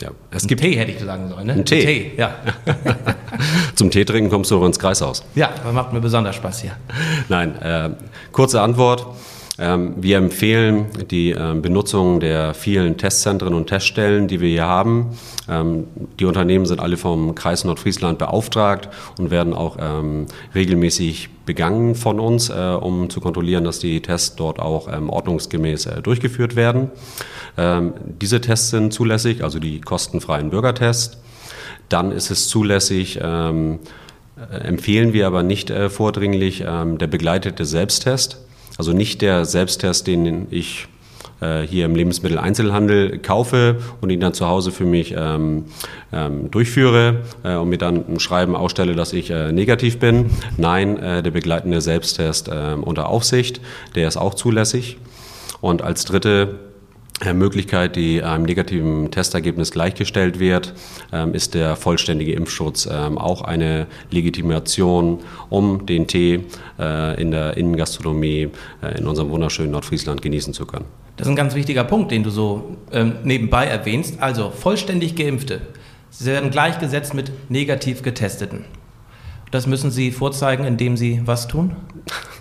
[0.01, 1.53] Ja, es gibt Tee hätte ich sagen sollen, ne?
[1.53, 1.81] Ein Tee.
[1.81, 2.35] Tee ja.
[3.75, 5.25] Zum Tee trinken kommst du aber ins Kreishaus.
[5.35, 6.71] Ja, das macht mir besonders Spaß hier.
[7.27, 7.89] Nein, äh,
[8.31, 9.05] kurze Antwort.
[9.59, 15.17] Ähm, wir empfehlen die ähm, Benutzung der vielen Testzentren und Teststellen, die wir hier haben.
[15.49, 15.85] Ähm,
[16.17, 19.77] die Unternehmen sind alle vom Kreis Nordfriesland beauftragt und werden auch
[20.55, 26.01] regelmäßig begangen von uns, äh, um zu kontrollieren, dass die Tests dort auch ordnungsgemäß äh,
[26.01, 26.91] durchgeführt werden.
[28.21, 31.17] Diese Tests sind zulässig, also die kostenfreien Bürgertests.
[31.89, 38.37] Dann ist es zulässig, empfehlen wir aber nicht äh, vordringlich der begleitete Selbsttest.
[38.79, 40.87] Also nicht der Selbsttest, den ich
[41.41, 45.65] äh, hier im Lebensmitteleinzelhandel kaufe und ihn dann zu Hause für mich ähm,
[46.13, 50.29] ähm, durchführe äh, und mir dann ein Schreiben ausstelle, dass ich äh, negativ bin.
[50.55, 53.59] Nein, äh, der begleitende Selbsttest ähm, unter Aufsicht,
[53.95, 54.95] der ist auch zulässig.
[55.59, 56.55] Und als dritte
[57.33, 60.73] Möglichkeit, die einem negativen Testergebnis gleichgestellt wird,
[61.11, 66.45] ähm, ist der vollständige Impfschutz ähm, auch eine Legitimation, um den Tee
[66.79, 68.49] äh, in der Innengastronomie
[68.81, 70.85] äh, in unserem wunderschönen Nordfriesland genießen zu können.
[71.17, 74.21] Das ist ein ganz wichtiger Punkt, den du so ähm, nebenbei erwähnst.
[74.21, 75.61] Also vollständig Geimpfte.
[76.11, 78.63] Sie werden gleichgesetzt mit negativ Getesteten.
[79.51, 81.75] Das müssen Sie vorzeigen, indem Sie was tun?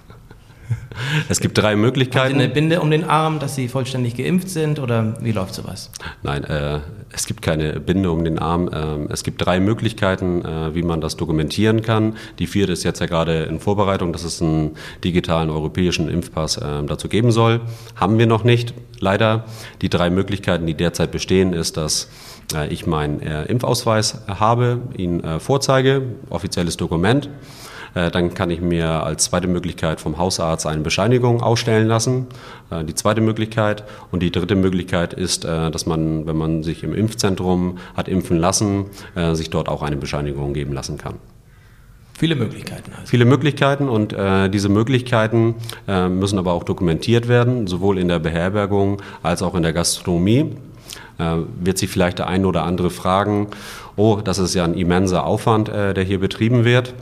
[1.28, 2.34] Es gibt drei Möglichkeiten.
[2.34, 5.54] Haben Sie eine Binde um den Arm, dass Sie vollständig geimpft sind oder wie läuft
[5.54, 5.90] sowas?
[6.22, 6.80] Nein, äh,
[7.10, 8.70] es gibt keine Binde um den Arm.
[8.72, 12.16] Ähm, es gibt drei Möglichkeiten, äh, wie man das dokumentieren kann.
[12.38, 16.82] Die vierte ist jetzt ja gerade in Vorbereitung, dass es einen digitalen europäischen Impfpass äh,
[16.84, 17.60] dazu geben soll.
[17.96, 19.44] Haben wir noch nicht, leider.
[19.82, 22.08] Die drei Möglichkeiten, die derzeit bestehen, ist, dass
[22.54, 27.28] äh, ich meinen äh, Impfausweis habe, ihn äh, vorzeige, offizielles Dokument.
[27.94, 32.26] Äh, dann kann ich mir als zweite Möglichkeit vom Hausarzt eine Bescheinigung ausstellen lassen.
[32.70, 33.84] Äh, die zweite Möglichkeit.
[34.10, 38.38] Und die dritte Möglichkeit ist, äh, dass man, wenn man sich im Impfzentrum hat impfen
[38.38, 38.86] lassen,
[39.32, 41.14] sich dort auch eine Bescheinigung geben lassen kann.
[42.18, 42.90] Viele Möglichkeiten.
[42.96, 43.06] Also.
[43.06, 45.54] Viele Möglichkeiten und äh, diese Möglichkeiten
[45.86, 50.56] äh, müssen aber auch dokumentiert werden, sowohl in der Beherbergung als auch in der Gastronomie.
[51.18, 53.46] Äh, wird sich vielleicht der eine oder andere fragen,
[53.94, 56.92] oh, das ist ja ein immenser Aufwand, der hier betrieben wird.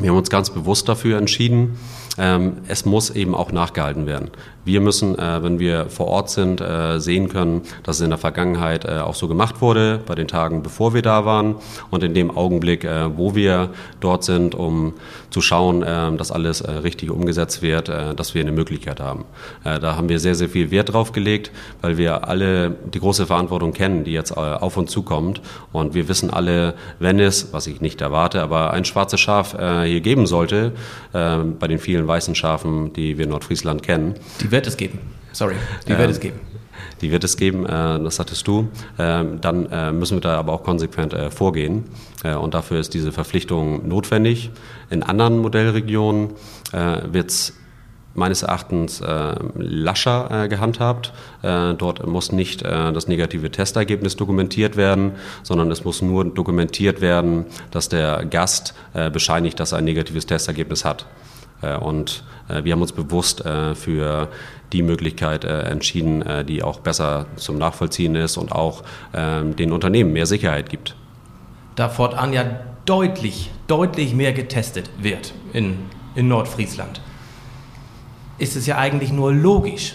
[0.00, 1.78] Wir haben uns ganz bewusst dafür entschieden,
[2.18, 4.30] ähm, es muss eben auch nachgehalten werden.
[4.64, 8.18] Wir müssen, äh, wenn wir vor Ort sind, äh, sehen können, dass es in der
[8.18, 11.56] Vergangenheit äh, auch so gemacht wurde, bei den Tagen, bevor wir da waren
[11.90, 14.94] und in dem Augenblick, wo wir dort sind, um
[15.30, 15.80] zu schauen,
[16.16, 19.24] dass alles richtig umgesetzt wird, dass wir eine Möglichkeit haben.
[19.64, 21.50] Da haben wir sehr, sehr viel Wert drauf gelegt,
[21.80, 25.40] weil wir alle die große Verantwortung kennen, die jetzt auf uns zukommt.
[25.72, 30.00] Und wir wissen alle, wenn es, was ich nicht erwarte, aber ein schwarzes Schaf hier
[30.00, 30.72] geben sollte,
[31.12, 35.00] bei den vielen weißen Schafen, die wir in Nordfriesland kennen, die wird es geben.
[35.32, 36.40] Sorry, die ähm, wird es geben.
[37.00, 38.68] Die wird es geben, äh, das hattest du.
[38.98, 41.84] Ähm, dann äh, müssen wir da aber auch konsequent äh, vorgehen.
[42.22, 44.50] Äh, und dafür ist diese Verpflichtung notwendig.
[44.90, 46.30] In anderen Modellregionen
[46.72, 47.54] äh, wird es
[48.14, 51.12] meines Erachtens äh, lascher äh, gehandhabt.
[51.42, 55.12] Äh, dort muss nicht äh, das negative Testergebnis dokumentiert werden,
[55.42, 58.74] sondern es muss nur dokumentiert werden, dass der Gast
[59.12, 61.06] bescheinigt, dass er ein negatives Testergebnis hat.
[61.64, 64.28] Äh, und wir haben uns bewusst für
[64.74, 68.82] die Möglichkeit entschieden, die auch besser zum Nachvollziehen ist und auch
[69.14, 70.94] ähm, den Unternehmen mehr Sicherheit gibt.
[71.74, 72.44] Da fortan ja
[72.84, 75.78] deutlich, deutlich mehr getestet wird in,
[76.14, 77.00] in Nordfriesland
[78.38, 79.94] ist es ja eigentlich nur logisch,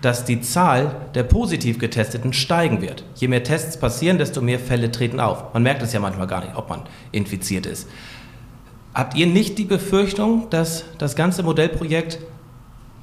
[0.00, 3.04] dass die Zahl der positiv Getesteten steigen wird.
[3.16, 5.52] Je mehr Tests passieren, desto mehr Fälle treten auf.
[5.52, 6.82] Man merkt es ja manchmal gar nicht, ob man
[7.12, 7.88] infiziert ist.
[8.94, 12.18] Habt ihr nicht die Befürchtung, dass das ganze Modellprojekt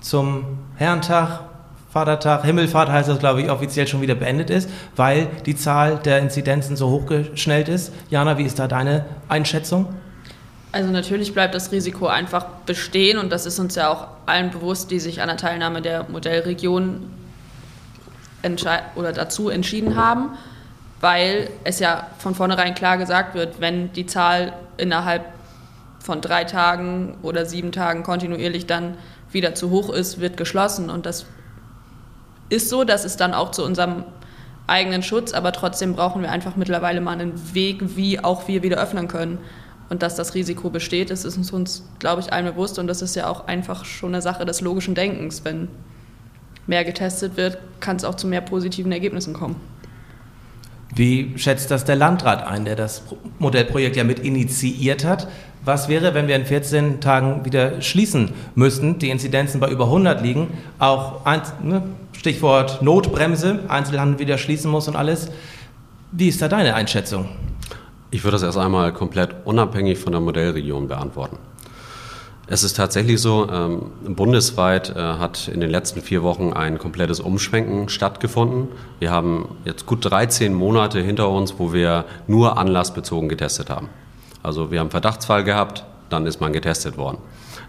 [0.02, 0.44] zum
[0.76, 1.42] Herrentag,
[1.92, 6.20] Vatertag, Himmelfahrt heißt das, glaube ich, offiziell schon wieder beendet ist, weil die Zahl der
[6.20, 7.94] Inzidenzen so hochgeschnellt ist?
[8.10, 9.88] Jana, wie ist da deine Einschätzung?
[10.74, 14.92] Also natürlich bleibt das Risiko einfach bestehen und das ist uns ja auch allen bewusst,
[14.92, 17.10] die sich an der Teilnahme der Modellregion
[18.96, 20.38] oder dazu entschieden haben,
[21.02, 25.26] weil es ja von vornherein klar gesagt wird, wenn die Zahl innerhalb
[26.08, 28.96] von drei Tagen oder sieben Tagen kontinuierlich dann
[29.32, 31.26] wieder zu hoch ist, wird geschlossen und das
[32.50, 34.06] ist so, das ist dann auch zu unserem
[34.68, 38.78] eigenen Schutz, aber trotzdem brauchen wir einfach mittlerweile mal einen Weg, wie auch wir wieder
[38.78, 39.40] öffnen können.
[39.90, 42.78] Und dass das Risiko besteht, das ist uns, glaube ich, allen bewusst.
[42.78, 45.46] Und das ist ja auch einfach schon eine Sache des logischen Denkens.
[45.46, 45.70] Wenn
[46.68, 49.56] mehr getestet wird, kann es auch zu mehr positiven Ergebnissen kommen.
[50.98, 53.04] Wie schätzt das der Landrat ein, der das
[53.38, 55.28] Modellprojekt ja mit initiiert hat?
[55.64, 60.24] Was wäre, wenn wir in 14 Tagen wieder schließen müssten, die Inzidenzen bei über 100
[60.24, 61.22] liegen, auch
[61.62, 61.84] ne,
[62.14, 65.30] Stichwort Notbremse, Einzelhandel wieder schließen muss und alles?
[66.12, 67.30] Wie ist da deine Einschätzung?
[68.10, 71.38] Ich würde das erst einmal komplett unabhängig von der Modellregion beantworten.
[72.50, 77.20] Es ist tatsächlich so, ähm, bundesweit äh, hat in den letzten vier Wochen ein komplettes
[77.20, 78.70] Umschwenken stattgefunden.
[79.00, 83.90] Wir haben jetzt gut 13 Monate hinter uns, wo wir nur anlassbezogen getestet haben.
[84.44, 87.18] Also wir haben Verdachtsfall gehabt, dann ist man getestet worden.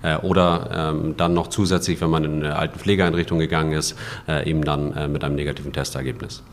[0.02, 3.96] Äh, oder ähm, dann noch zusätzlich, wenn man in eine alten Pflegeeinrichtung gegangen ist,
[4.28, 6.44] äh, eben dann äh, mit einem negativen Testergebnis.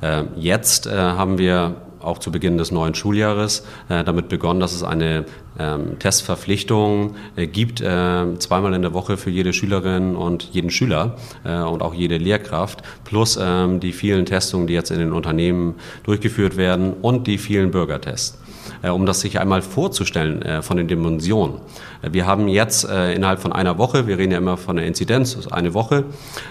[0.00, 1.76] Äh, jetzt äh, haben wir
[2.08, 5.26] auch zu Beginn des neuen Schuljahres äh, damit begonnen, dass es eine
[5.58, 11.16] ähm, Testverpflichtung äh, gibt, äh, zweimal in der Woche für jede Schülerin und jeden Schüler
[11.44, 15.74] äh, und auch jede Lehrkraft, plus ähm, die vielen Testungen, die jetzt in den Unternehmen
[16.04, 18.38] durchgeführt werden und die vielen Bürgertests
[18.82, 21.56] äh, um das sich einmal vorzustellen äh, von den Dimensionen.
[22.00, 25.74] Wir haben jetzt innerhalb von einer Woche, wir reden ja immer von der Inzidenz, eine
[25.74, 26.04] Woche,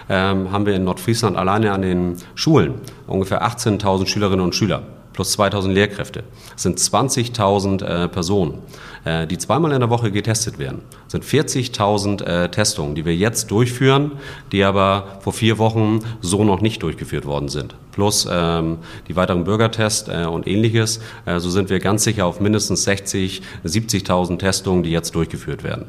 [0.09, 2.73] ähm, haben wir in Nordfriesland alleine an den Schulen
[3.07, 4.83] ungefähr 18.000 Schülerinnen und Schüler
[5.17, 6.23] plus 2000 Lehrkräfte.
[6.53, 8.59] Das sind 20.000 äh, Personen,
[9.03, 10.83] äh, die zweimal in der Woche getestet werden.
[11.05, 14.11] Das sind 40.000 äh, Testungen, die wir jetzt durchführen,
[14.51, 17.73] die aber vor vier Wochen so noch nicht durchgeführt worden sind.
[17.93, 18.77] Plus ähm,
[19.07, 20.99] die weiteren Bürgertests äh, und ähnliches.
[21.25, 25.87] Äh, so sind wir ganz sicher auf mindestens 60, 70.000 Testungen, die jetzt durchgeführt werden.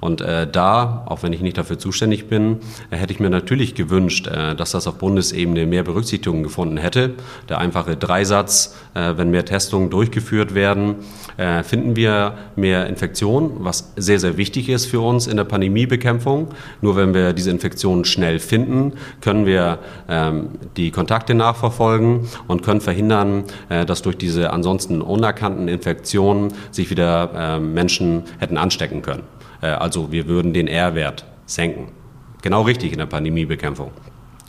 [0.00, 2.58] Und äh, da, auch wenn ich nicht dafür zuständig bin,
[2.90, 7.14] äh, hätte ich mir natürlich gewünscht, äh, dass das auf Bundesebene mehr Berücksichtigung gefunden hätte.
[7.48, 10.96] Der einfache Dreisatz, äh, wenn mehr Testungen durchgeführt werden,
[11.36, 16.48] äh, finden wir mehr Infektionen, was sehr, sehr wichtig ist für uns in der Pandemiebekämpfung.
[16.80, 22.80] Nur wenn wir diese Infektionen schnell finden, können wir ähm, die Kontakte nachverfolgen und können
[22.80, 29.22] verhindern, äh, dass durch diese ansonsten unerkannten Infektionen sich wieder Menschen hätten anstecken können.
[29.62, 31.88] Äh, also wir würden den R-Wert senken.
[32.42, 33.90] Genau richtig in der Pandemiebekämpfung.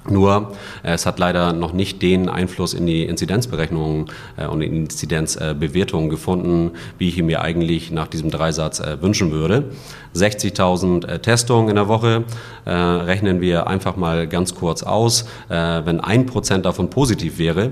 [0.09, 4.85] Nur äh, es hat leider noch nicht den Einfluss in die Inzidenzberechnungen äh, und in
[4.85, 9.65] Inzidenzbewertungen gefunden, wie ich ihn mir eigentlich nach diesem Dreisatz wünschen würde.
[10.15, 12.23] 60.000 äh, Testungen in der Woche
[12.65, 15.25] rechnen wir einfach mal ganz kurz aus.
[15.47, 17.71] Wenn ein Prozent davon positiv wäre,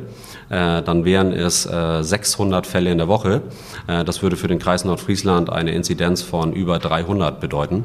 [0.50, 3.42] dann wären es 600 Fälle in der Woche.
[3.86, 7.84] das würde für den Kreis Nordfriesland eine Inzidenz von über 300 bedeuten.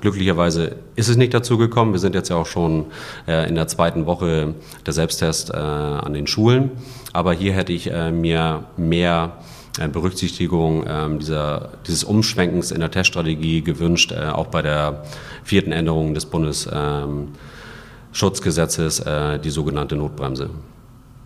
[0.00, 1.92] glücklicherweise ist es nicht dazu gekommen.
[1.92, 2.86] Wir sind jetzt ja auch schon
[3.26, 4.54] in der zweiten Woche
[4.86, 6.70] der Selbsttest an den Schulen.
[7.12, 9.32] Aber hier hätte ich mir mehr
[9.78, 15.04] äh, Berücksichtigung ähm, dieser, dieses Umschwenkens in der Teststrategie gewünscht, äh, auch bei der
[15.44, 20.50] vierten Änderung des Bundesschutzgesetzes, äh, die sogenannte Notbremse.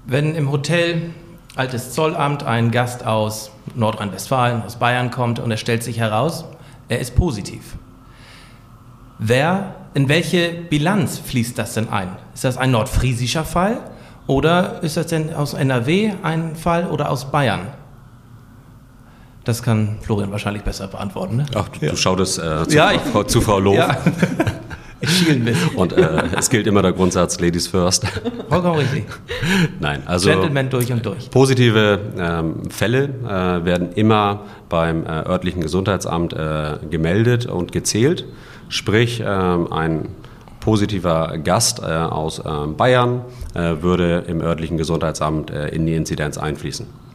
[0.09, 1.11] Wenn im Hotel
[1.57, 6.45] Altes Zollamt ein Gast aus Nordrhein-Westfalen, aus Bayern kommt und es stellt sich heraus,
[6.89, 7.75] er ist positiv.
[9.19, 12.11] Wer, in welche Bilanz fließt das denn ein?
[12.35, 13.79] Ist das ein nordfriesischer Fall
[14.29, 17.67] oder ist das denn aus NRW ein Fall oder aus Bayern?
[19.43, 21.39] Das kann Florian wahrscheinlich besser beantworten.
[21.39, 21.47] Ne?
[21.57, 21.97] Ach, du, ja.
[21.97, 23.75] schaust äh, zu, ja, ich, zu Frau Loh.
[23.75, 23.97] Ja.
[25.07, 25.71] Ich schiel ein bisschen.
[25.77, 28.07] Und äh, es gilt immer der Grundsatz Ladies first.
[28.49, 29.05] Vollkommen richtig.
[29.81, 31.31] Nein, also Gentleman durch und durch.
[31.31, 38.25] Positive ähm, Fälle äh, werden immer beim äh, örtlichen Gesundheitsamt äh, gemeldet und gezählt.
[38.69, 40.09] Sprich, ähm, ein
[40.61, 47.06] positiver Gast äh, aus ähm, Bayern äh, würde im örtlichen Gesundheitsamt in die Inzidenz einfließen.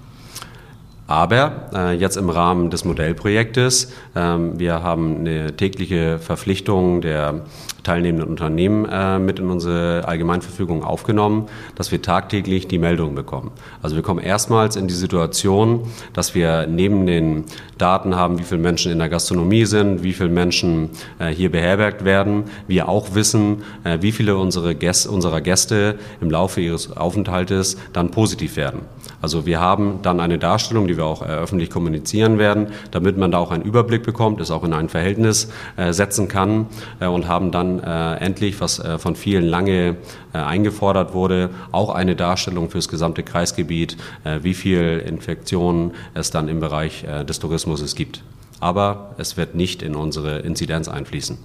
[1.11, 7.41] Aber äh, jetzt im Rahmen des Modellprojektes, ähm, wir haben eine tägliche Verpflichtung der
[7.83, 13.51] teilnehmenden Unternehmen äh, mit in unsere Allgemeinverfügung aufgenommen, dass wir tagtäglich die Meldungen bekommen.
[13.81, 15.81] Also wir kommen erstmals in die Situation,
[16.13, 17.43] dass wir neben den
[17.77, 22.05] Daten haben, wie viele Menschen in der Gastronomie sind, wie viele Menschen äh, hier beherbergt
[22.05, 27.77] werden, wir auch wissen, äh, wie viele unsere Gäste, unserer Gäste im Laufe ihres Aufenthaltes
[27.91, 28.81] dann positiv werden.
[29.21, 33.31] Also wir haben dann eine Darstellung, die wir auch äh, öffentlich kommunizieren werden, damit man
[33.31, 36.67] da auch einen Überblick bekommt, es auch in ein Verhältnis äh, setzen kann
[36.99, 39.97] äh, und haben dann endlich, was von vielen lange
[40.33, 43.97] eingefordert wurde, auch eine Darstellung für das gesamte Kreisgebiet,
[44.41, 48.23] wie viele Infektionen es dann im Bereich des Tourismus gibt.
[48.59, 51.37] Aber es wird nicht in unsere Inzidenz einfließen.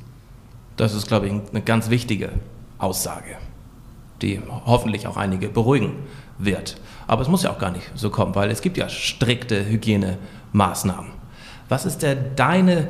[0.77, 2.31] Das ist, glaube ich, eine ganz wichtige
[2.79, 3.37] Aussage,
[4.23, 5.93] die hoffentlich auch einige beruhigen
[6.39, 6.77] wird.
[7.07, 11.13] Aber es muss ja auch gar nicht so kommen, weil es gibt ja strikte Hygienemaßnahmen.
[11.69, 12.89] Was ist denn deine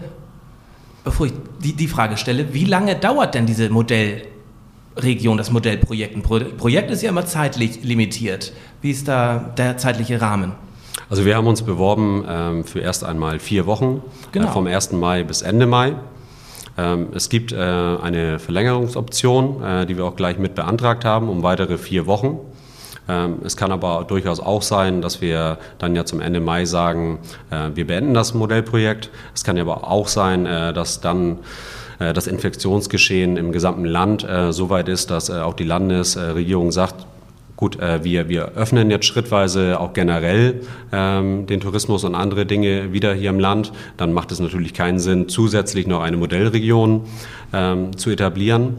[1.07, 6.17] bevor ich die, die Frage stelle, wie lange dauert denn diese Modellregion, das Modellprojekt?
[6.17, 8.53] Ein Pro Projekt ist ja immer zeitlich limitiert.
[8.83, 10.53] Wie ist da der zeitliche Rahmen?
[11.09, 14.03] Also wir haben uns beworben ähm, für erst einmal vier Wochen,
[14.33, 14.49] genau.
[14.49, 14.93] äh, vom 1.
[14.93, 15.95] Mai bis Ende Mai.
[16.77, 21.45] Ähm, es gibt äh, eine Verlängerungsoption, äh, die wir auch gleich mit beantragt haben, um
[21.45, 22.41] weitere vier Wochen.
[23.09, 27.19] Ähm, es kann aber durchaus auch sein, dass wir dann ja zum Ende Mai sagen,
[27.51, 29.11] äh, wir beenden das Modellprojekt.
[29.35, 31.39] Es kann aber auch sein, äh, dass dann
[31.99, 37.07] äh, das Infektionsgeschehen im gesamten Land so weit ist, dass auch die Landesregierung sagt,
[37.57, 40.61] Gut, äh, wir, wir öffnen jetzt schrittweise auch generell
[40.93, 43.73] ähm, den Tourismus und andere Dinge wieder hier im Land.
[43.97, 47.07] Dann macht es natürlich keinen Sinn, zusätzlich noch eine Modellregion
[47.55, 48.77] ähm, zu etablieren.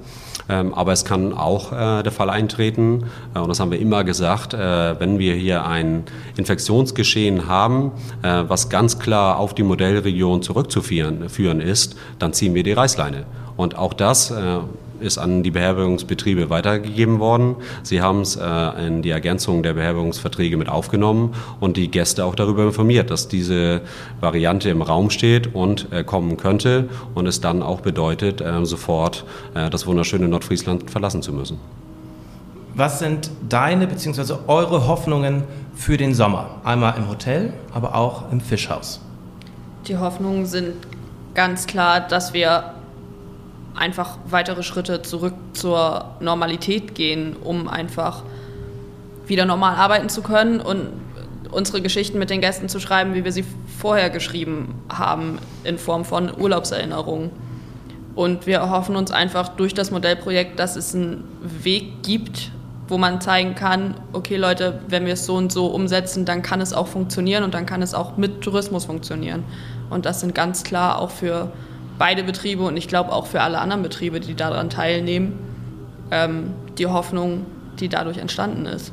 [0.50, 3.06] Ähm, aber es kann auch äh, der Fall eintreten,
[3.36, 6.04] äh, und das haben wir immer gesagt, äh, wenn wir hier ein
[6.38, 13.26] Infektionsgeschehen haben, was ganz klar auf die Modellregion zurückzuführen ist, dann ziehen wir die Reißleine.
[13.56, 14.32] Und auch das
[15.00, 17.56] ist an die Beherbergungsbetriebe weitergegeben worden.
[17.84, 22.36] Sie haben es äh, in die Ergänzung der Beherbergungsverträge mit aufgenommen und die Gäste auch
[22.36, 23.82] darüber informiert, dass diese
[24.20, 29.26] Variante im Raum steht und äh, kommen könnte und es dann auch bedeutet, äh, sofort
[29.54, 31.60] äh, das wunderschöne Nordfriesland verlassen zu müssen.
[32.76, 34.36] Was sind deine bzw.
[34.46, 36.62] eure Hoffnungen für den Sommer?
[36.64, 39.02] Einmal im Hotel, aber auch im Fischhaus.
[39.88, 40.76] Die Hoffnungen sind
[41.34, 42.74] ganz klar, dass wir
[43.78, 48.24] einfach weitere Schritte zurück zur Normalität gehen, um einfach
[49.28, 50.88] wieder normal arbeiten zu können und
[51.52, 53.46] unsere Geschichten mit den Gästen zu schreiben, wie wir sie
[53.80, 57.32] vorher geschrieben haben, in Form von Urlaubserinnerungen.
[58.16, 62.52] Und wir hoffen uns einfach durch das Modellprojekt, dass es einen Weg gibt,
[62.88, 66.62] wo man zeigen kann, okay Leute, wenn wir es so und so umsetzen, dann kann
[66.62, 69.44] es auch funktionieren und dann kann es auch mit Tourismus funktionieren.
[69.90, 71.52] Und das sind ganz klar auch für
[71.98, 75.34] beide Betriebe und ich glaube auch für alle anderen Betriebe, die daran teilnehmen,
[76.12, 77.46] ähm, die Hoffnung,
[77.80, 78.92] die dadurch entstanden ist.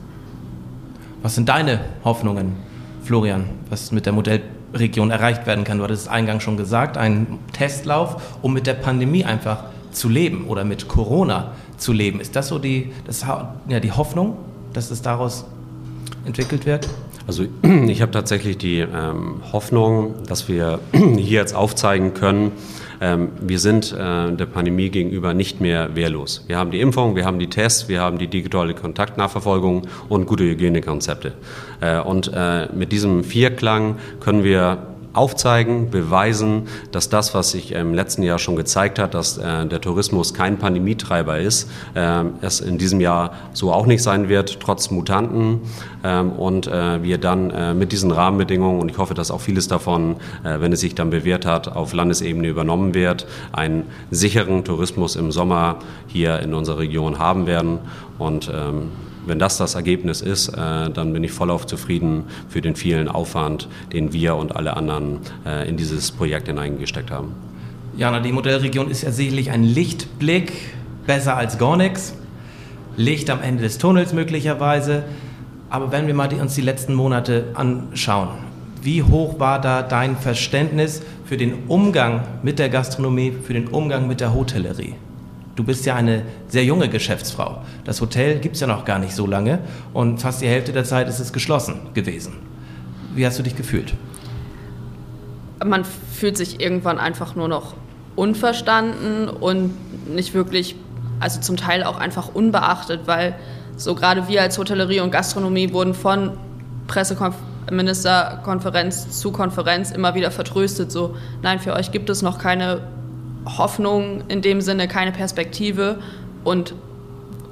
[1.22, 2.56] Was sind deine Hoffnungen,
[3.02, 5.78] Florian, was mit der Modellregion erreicht werden kann?
[5.78, 10.46] Du hattest es eingangs schon gesagt, ein Testlauf, um mit der Pandemie einfach zu leben
[10.46, 12.20] oder mit Corona zu leben.
[12.20, 13.24] Ist das so die, das,
[13.68, 14.36] ja, die Hoffnung,
[14.72, 15.46] dass es daraus
[16.24, 16.88] entwickelt wird?
[17.26, 22.52] Also ich habe tatsächlich die ähm, Hoffnung, dass wir hier jetzt aufzeigen können,
[23.00, 26.44] wir sind äh, der Pandemie gegenüber nicht mehr wehrlos.
[26.46, 30.44] Wir haben die Impfung, wir haben die Tests, wir haben die digitale Kontaktnachverfolgung und gute
[30.44, 31.32] Hygienekonzepte.
[31.80, 37.94] Äh, und äh, mit diesem Vierklang können wir aufzeigen, beweisen, dass das, was sich im
[37.94, 42.78] letzten Jahr schon gezeigt hat, dass äh, der Tourismus kein Pandemietreiber ist, äh, es in
[42.78, 45.60] diesem Jahr so auch nicht sein wird, trotz Mutanten.
[46.02, 49.68] Ähm, und äh, wir dann äh, mit diesen Rahmenbedingungen, und ich hoffe, dass auch vieles
[49.68, 55.16] davon, äh, wenn es sich dann bewährt hat, auf Landesebene übernommen wird, einen sicheren Tourismus
[55.16, 55.76] im Sommer
[56.08, 57.78] hier in unserer Region haben werden.
[58.18, 58.90] Und ähm,
[59.26, 63.68] wenn das das Ergebnis ist, äh, dann bin ich vollauf zufrieden für den vielen Aufwand,
[63.92, 67.32] den wir und alle anderen äh, in dieses Projekt hineingesteckt haben.
[67.96, 70.52] Jana, die Modellregion ist ja sicherlich ein Lichtblick,
[71.06, 72.14] besser als gar nichts.
[72.96, 75.04] Licht am Ende des Tunnels möglicherweise.
[75.70, 78.28] Aber wenn wir mal die, uns die letzten Monate anschauen,
[78.84, 84.06] Wie hoch war da dein Verständnis für den Umgang mit der Gastronomie, für den Umgang
[84.06, 84.92] mit der Hotellerie?
[85.56, 87.58] Du bist ja eine sehr junge Geschäftsfrau.
[87.84, 89.60] Das Hotel gibt es ja noch gar nicht so lange
[89.92, 92.32] und fast die Hälfte der Zeit ist es geschlossen gewesen.
[93.14, 93.94] Wie hast du dich gefühlt?
[95.64, 97.74] Man fühlt sich irgendwann einfach nur noch
[98.16, 99.72] unverstanden und
[100.12, 100.74] nicht wirklich,
[101.20, 103.36] also zum Teil auch einfach unbeachtet, weil
[103.76, 106.32] so gerade wir als Hotellerie und Gastronomie wurden von
[106.88, 112.80] Presseministerkonferenz zu Konferenz immer wieder vertröstet, so nein, für euch gibt es noch keine
[113.46, 115.98] Hoffnung in dem Sinne, keine Perspektive.
[116.44, 116.74] Und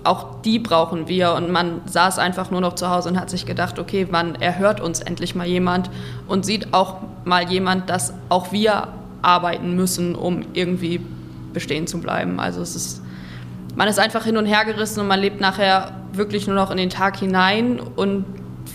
[0.05, 1.35] auch die brauchen wir.
[1.35, 4.81] Und man saß einfach nur noch zu Hause und hat sich gedacht, okay, wann erhört
[4.81, 5.91] uns endlich mal jemand?
[6.27, 8.89] Und sieht auch mal jemand, dass auch wir
[9.23, 11.01] arbeiten müssen, um irgendwie
[11.53, 12.41] bestehen zu bleiben.
[12.41, 13.03] Also es ist,
[13.77, 16.77] man ist einfach hin und her gerissen und man lebt nachher wirklich nur noch in
[16.77, 18.25] den Tag hinein und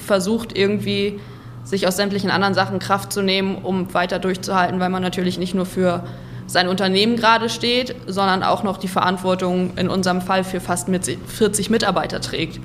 [0.05, 1.19] versucht irgendwie
[1.63, 5.53] sich aus sämtlichen anderen Sachen Kraft zu nehmen, um weiter durchzuhalten, weil man natürlich nicht
[5.53, 6.03] nur für
[6.47, 11.69] sein Unternehmen gerade steht, sondern auch noch die Verantwortung in unserem Fall für fast 40
[11.69, 12.59] Mitarbeiter trägt,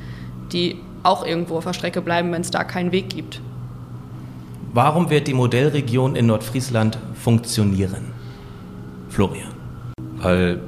[0.52, 3.40] die auch irgendwo auf der Strecke bleiben, wenn es da keinen Weg gibt.
[4.72, 8.12] Warum wird die Modellregion in Nordfriesland funktionieren?
[9.10, 9.50] Florian.
[10.16, 10.60] Weil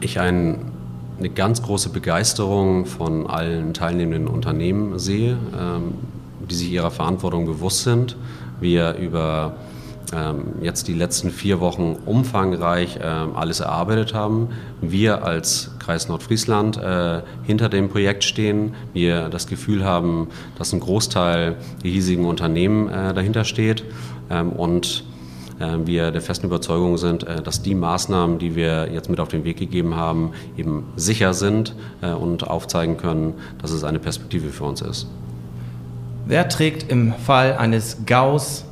[0.00, 0.70] ich ein,
[1.18, 5.94] eine ganz große Begeisterung von allen teilnehmenden Unternehmen sehe, ähm,
[6.48, 8.16] die sich ihrer Verantwortung bewusst sind.
[8.60, 9.54] Wir über
[10.62, 14.48] jetzt die letzten vier Wochen umfangreich ähm, alles erarbeitet haben.
[14.80, 18.74] Wir als Kreis Nordfriesland äh, hinter dem Projekt stehen.
[18.92, 23.84] Wir das Gefühl haben, dass ein Großteil der hiesigen Unternehmen äh, dahinter steht
[24.30, 25.04] ähm, und
[25.60, 29.42] wir der festen Überzeugung sind, äh, dass die Maßnahmen, die wir jetzt mit auf den
[29.42, 34.82] Weg gegeben haben, eben sicher sind und aufzeigen können, dass es eine Perspektive für uns
[34.82, 35.08] ist.
[36.26, 38.67] Wer trägt im Fall eines Gaus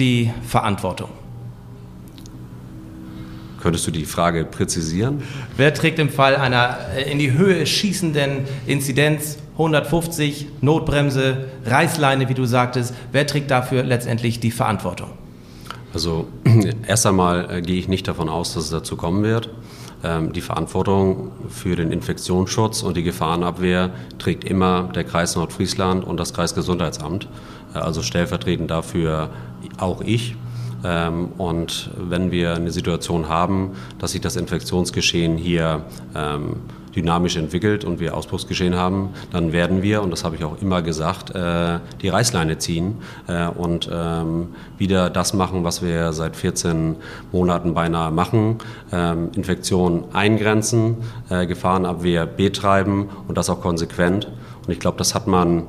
[0.00, 1.10] die Verantwortung?
[3.60, 5.22] Könntest du die Frage präzisieren?
[5.56, 12.34] Wer trägt im Fall einer äh, in die Höhe schießenden Inzidenz 150, Notbremse, Reißleine, wie
[12.34, 15.10] du sagtest, wer trägt dafür letztendlich die Verantwortung?
[15.92, 16.28] Also
[16.86, 19.50] erst einmal äh, gehe ich nicht davon aus, dass es dazu kommen wird.
[20.02, 26.18] Ähm, die Verantwortung für den Infektionsschutz und die Gefahrenabwehr trägt immer der Kreis Nordfriesland und
[26.18, 27.28] das Kreisgesundheitsamt.
[27.74, 29.28] Äh, also stellvertretend dafür
[29.80, 30.36] auch ich.
[30.84, 36.56] Ähm, und wenn wir eine Situation haben, dass sich das Infektionsgeschehen hier ähm,
[36.94, 40.82] dynamisch entwickelt und wir Ausbruchsgeschehen haben, dann werden wir, und das habe ich auch immer
[40.82, 42.96] gesagt, äh, die Reißleine ziehen
[43.28, 46.96] äh, und ähm, wieder das machen, was wir seit 14
[47.32, 48.58] Monaten beinahe machen.
[49.36, 50.96] Infektion eingrenzen,
[51.28, 54.26] Gefahrenabwehr betreiben und das auch konsequent.
[54.66, 55.64] Und ich glaube, das hat man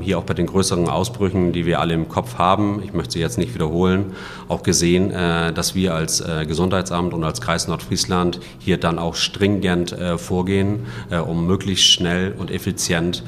[0.00, 3.20] hier auch bei den größeren Ausbrüchen, die wir alle im Kopf haben, ich möchte sie
[3.20, 4.12] jetzt nicht wiederholen,
[4.48, 9.14] auch gesehen, äh, dass wir als äh, Gesundheitsamt und als Kreis Nordfriesland hier dann auch
[9.14, 10.86] stringent äh, vorgehen,
[11.26, 13.22] um möglichst schnell und effizient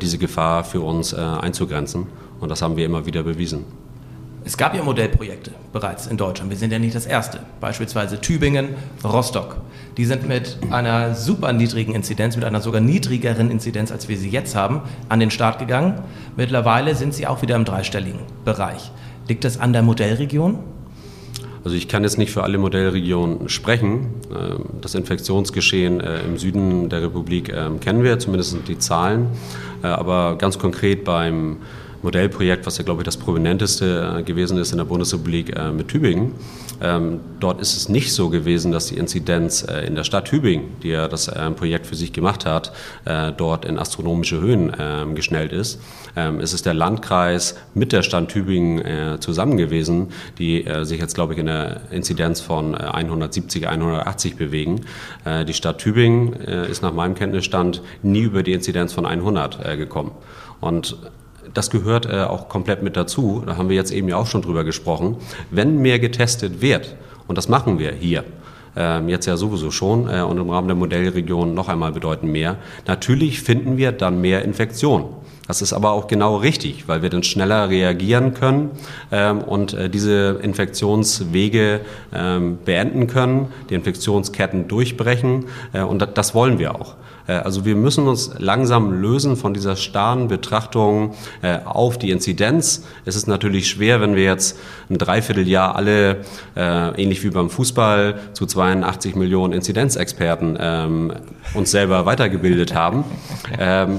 [0.00, 2.06] diese Gefahr für uns einzugrenzen.
[2.40, 3.64] Und das haben wir immer wieder bewiesen.
[4.42, 6.50] Es gab ja Modellprojekte bereits in Deutschland.
[6.50, 7.40] Wir sind ja nicht das erste.
[7.60, 8.70] Beispielsweise Tübingen,
[9.04, 9.58] Rostock.
[9.96, 14.30] Die sind mit einer super niedrigen Inzidenz, mit einer sogar niedrigeren Inzidenz, als wir sie
[14.30, 14.80] jetzt haben,
[15.10, 16.00] an den Start gegangen.
[16.36, 18.90] Mittlerweile sind sie auch wieder im dreistelligen Bereich.
[19.28, 20.58] Liegt das an der Modellregion?
[21.62, 24.14] Also ich kann jetzt nicht für alle Modellregionen sprechen.
[24.34, 29.26] Ähm, das Infektionsgeschehen äh, im Süden der Republik ähm, kennen wir, zumindest die Zahlen.
[29.82, 31.58] Äh, aber ganz konkret beim
[32.02, 35.88] Modellprojekt, was ja, glaube ich, das prominenteste äh, gewesen ist in der Bundesrepublik äh, mit
[35.88, 36.34] Tübingen.
[36.82, 40.80] Ähm, dort ist es nicht so gewesen, dass die Inzidenz äh, in der Stadt Tübingen,
[40.82, 42.72] die ja das äh, Projekt für sich gemacht hat,
[43.36, 45.80] dort in astronomische Höhen ähm, geschnellt ist.
[46.16, 51.32] Ähm, es ist der Landkreis mit der Stadt Tübingen zusammen gewesen, die sich jetzt, glaube
[51.32, 54.82] ich, in der Inzidenz von 170, 180 bewegen.
[55.46, 60.12] die Stadt Tübingen ist nach meinem Kenntnisstand nie über die Inzidenz von 100 gekommen.
[60.60, 60.96] Und
[61.54, 63.42] das gehört äh, auch komplett mit dazu.
[63.44, 65.16] Da haben wir jetzt eben ja auch schon drüber gesprochen.
[65.50, 66.96] Wenn mehr getestet wird,
[67.26, 68.24] und das machen wir hier,
[68.76, 72.56] ähm, jetzt ja sowieso schon äh, und im Rahmen der Modellregion noch einmal bedeutend mehr,
[72.86, 75.06] natürlich finden wir dann mehr Infektionen.
[75.50, 78.70] Das ist aber auch genau richtig, weil wir dann schneller reagieren können
[79.10, 81.80] ähm, und äh, diese Infektionswege
[82.14, 86.94] ähm, beenden können, die Infektionsketten durchbrechen äh, und das wollen wir auch.
[87.26, 92.84] Äh, also wir müssen uns langsam lösen von dieser starren Betrachtung äh, auf die Inzidenz.
[93.04, 94.56] Es ist natürlich schwer, wenn wir jetzt
[94.88, 96.18] ein Dreivierteljahr alle,
[96.54, 101.12] äh, ähnlich wie beim Fußball, zu 82 Millionen Inzidenzexperten ähm,
[101.54, 103.02] uns selber weitergebildet haben.
[103.58, 103.98] Ähm,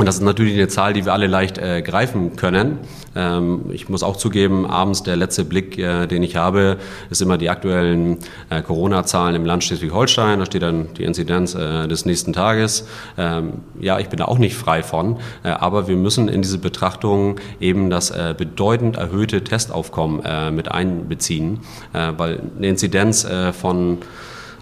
[0.00, 2.78] Und das ist natürlich eine Zahl, die wir alle leicht äh, greifen können.
[3.14, 6.78] Ähm, ich muss auch zugeben, abends der letzte Blick, äh, den ich habe,
[7.10, 8.16] ist immer die aktuellen
[8.48, 10.38] äh, Corona-Zahlen im Land Schleswig-Holstein.
[10.38, 12.88] Da steht dann die Inzidenz äh, des nächsten Tages.
[13.18, 15.18] Ähm, ja, ich bin da auch nicht frei von.
[15.42, 20.22] Äh, aber wir müssen in diese Betrachtung eben das äh, bedeutend erhöhte Testaufkommen
[20.54, 21.60] mit einbeziehen,
[21.92, 23.98] weil eine Inzidenz von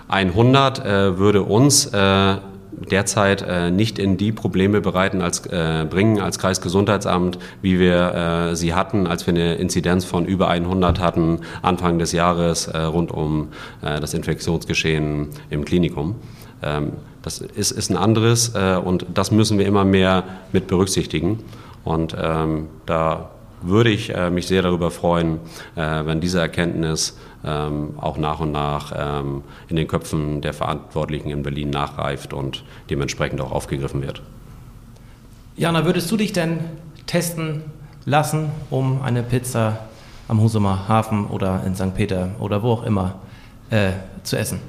[0.09, 0.85] 100
[1.19, 1.91] würde uns
[2.91, 8.15] derzeit äh, nicht in die Probleme bereiten als, äh, bringen als Kreisgesundheitsamt, wie wir
[8.51, 12.79] äh, sie hatten, als wir eine Inzidenz von über 100 hatten Anfang des Jahres äh,
[12.79, 13.49] rund um
[13.83, 16.17] äh, das Infektionsgeschehen im Klinikum.
[16.63, 21.41] Ähm, das ist, ist ein anderes äh, und das müssen wir immer mehr mit berücksichtigen.
[21.85, 25.41] Und ähm, da würde ich mich sehr darüber freuen,
[25.75, 27.19] wenn diese Erkenntnis
[27.49, 33.41] auch nach und nach ähm, in den Köpfen der Verantwortlichen in Berlin nachreift und dementsprechend
[33.41, 34.23] auch aufgegriffen wird.
[35.57, 36.61] Jana, würdest du dich denn
[37.07, 37.65] testen
[38.05, 39.79] lassen, um eine Pizza
[40.29, 41.95] am Husumer Hafen oder in St.
[41.95, 43.15] Peter oder wo auch immer
[43.71, 43.91] äh,
[44.23, 44.61] zu essen?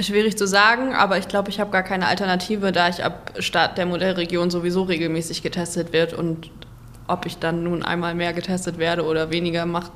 [0.00, 3.78] Schwierig zu sagen, aber ich glaube, ich habe gar keine Alternative, da ich ab Start
[3.78, 6.50] der Modellregion sowieso regelmäßig getestet wird und
[7.08, 9.90] ob ich dann nun einmal mehr getestet werde oder weniger, macht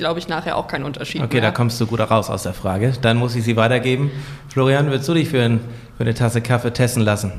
[0.00, 1.22] glaube ich, nachher auch keinen Unterschied.
[1.22, 1.42] Okay, mehr.
[1.42, 2.94] da kommst du gut raus aus der Frage.
[3.02, 4.10] Dann muss ich sie weitergeben.
[4.48, 5.60] Florian, würdest du dich für, ein,
[5.96, 7.32] für eine Tasse Kaffee testen lassen?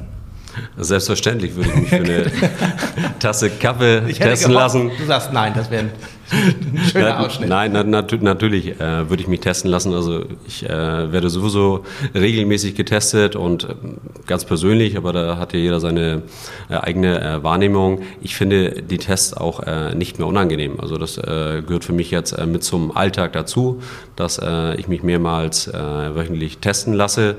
[0.78, 2.32] Selbstverständlich würde ich mich für eine
[3.20, 4.92] Tasse Kaffee testen gehofft, lassen.
[4.96, 5.92] Du sagst nein, das wäre ein
[6.92, 7.50] schöner Ausschnitt.
[7.50, 9.94] Nein, na, na, natürlich äh, würde ich mich testen lassen.
[9.94, 13.76] Also ich äh, werde sowieso regelmäßig getestet und äh,
[14.28, 16.24] ganz persönlich, aber da hat ja jeder seine
[16.70, 18.02] äh, eigene äh, Wahrnehmung.
[18.22, 20.80] Ich finde die Tests auch äh, nicht mehr unangenehm.
[20.80, 23.82] Also das gehört für mich jetzt mit zum Alltag dazu,
[24.16, 24.40] dass
[24.78, 27.36] ich mich mehrmals wöchentlich testen lasse.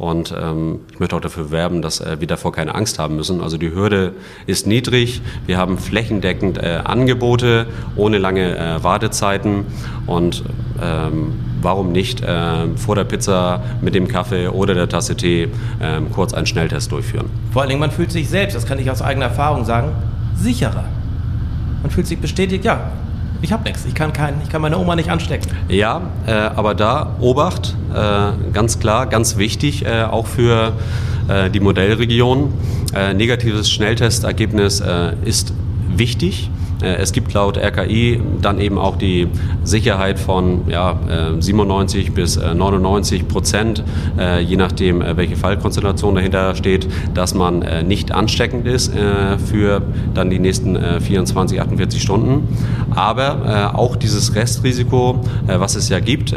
[0.00, 3.42] Und ähm, ich möchte auch dafür werben, dass äh, wir davor keine Angst haben müssen.
[3.42, 4.14] Also die Hürde
[4.46, 5.20] ist niedrig.
[5.44, 9.66] Wir haben flächendeckend äh, Angebote ohne lange äh, Wartezeiten.
[10.06, 10.42] Und
[10.82, 15.48] ähm, warum nicht äh, vor der Pizza mit dem Kaffee oder der Tasse Tee äh,
[16.14, 17.26] kurz einen Schnelltest durchführen?
[17.52, 19.92] Vor allen Dingen, man fühlt sich selbst, das kann ich aus eigener Erfahrung sagen,
[20.34, 20.86] sicherer.
[21.82, 22.90] Man fühlt sich bestätigt, ja,
[23.42, 23.84] ich habe nichts.
[23.86, 25.50] Ich kann, kein, ich kann meine Oma nicht anstecken.
[25.68, 30.72] Ja, äh, aber da Obacht, äh, ganz klar, ganz wichtig, äh, auch für
[31.28, 32.52] äh, die Modellregion.
[32.94, 35.52] Äh, negatives Schnelltestergebnis äh, ist
[35.88, 36.50] wichtig.
[36.82, 39.28] Äh, es gibt laut RKI dann eben auch die
[39.64, 40.98] Sicherheit von ja,
[41.38, 43.84] 97 äh, bis 99 äh, Prozent,
[44.46, 49.82] je nachdem, welche Fallkonstellation dahinter steht, dass man nicht ansteckend ist für
[50.14, 52.48] dann die nächsten 24, 48 Stunden.
[52.94, 56.34] Aber auch dieses Restrisiko, was es ja gibt,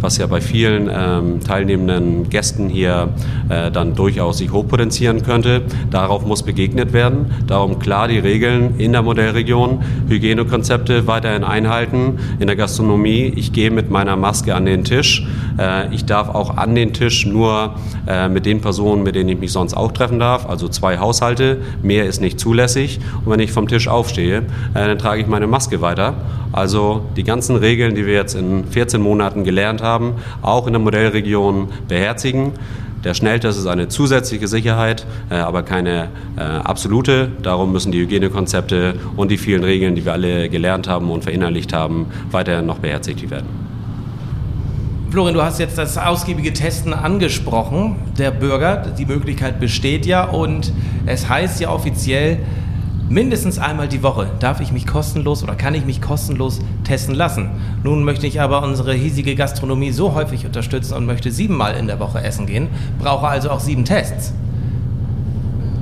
[0.00, 3.08] was ja bei vielen ähm, teilnehmenden Gästen hier
[3.48, 7.26] dann durchaus sich hochpotenzieren könnte, darauf muss begegnet werden.
[7.46, 12.18] Darum klar die Regeln in der Modellregion Situation, Hygienekonzepte weiterhin einhalten.
[12.38, 15.26] In der Gastronomie, ich gehe mit meiner Maske an den Tisch.
[15.58, 17.74] Äh, ich darf auch an den Tisch nur
[18.06, 21.58] äh, mit den Personen, mit denen ich mich sonst auch treffen darf, also zwei Haushalte.
[21.82, 23.00] Mehr ist nicht zulässig.
[23.24, 24.42] Und wenn ich vom Tisch aufstehe, äh,
[24.74, 26.14] dann trage ich meine Maske weiter.
[26.52, 30.80] Also die ganzen Regeln, die wir jetzt in 14 Monaten gelernt haben, auch in der
[30.80, 32.52] Modellregion beherzigen.
[33.04, 37.30] Der Schnelltest ist eine zusätzliche Sicherheit, äh, aber keine äh, absolute.
[37.42, 41.74] Darum müssen die Hygienekonzepte und die vielen Regeln, die wir alle gelernt haben und verinnerlicht
[41.74, 43.46] haben, weiterhin noch beherzigt werden.
[45.10, 47.96] Florian, du hast jetzt das ausgiebige Testen angesprochen.
[48.18, 50.72] Der Bürger, die Möglichkeit besteht ja und
[51.06, 52.38] es heißt ja offiziell,
[53.08, 57.50] Mindestens einmal die Woche darf ich mich kostenlos oder kann ich mich kostenlos testen lassen.
[57.82, 62.00] Nun möchte ich aber unsere hiesige Gastronomie so häufig unterstützen und möchte siebenmal in der
[62.00, 64.32] Woche essen gehen, brauche also auch sieben Tests.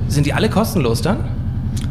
[0.09, 1.29] Sind die alle kostenlos dann?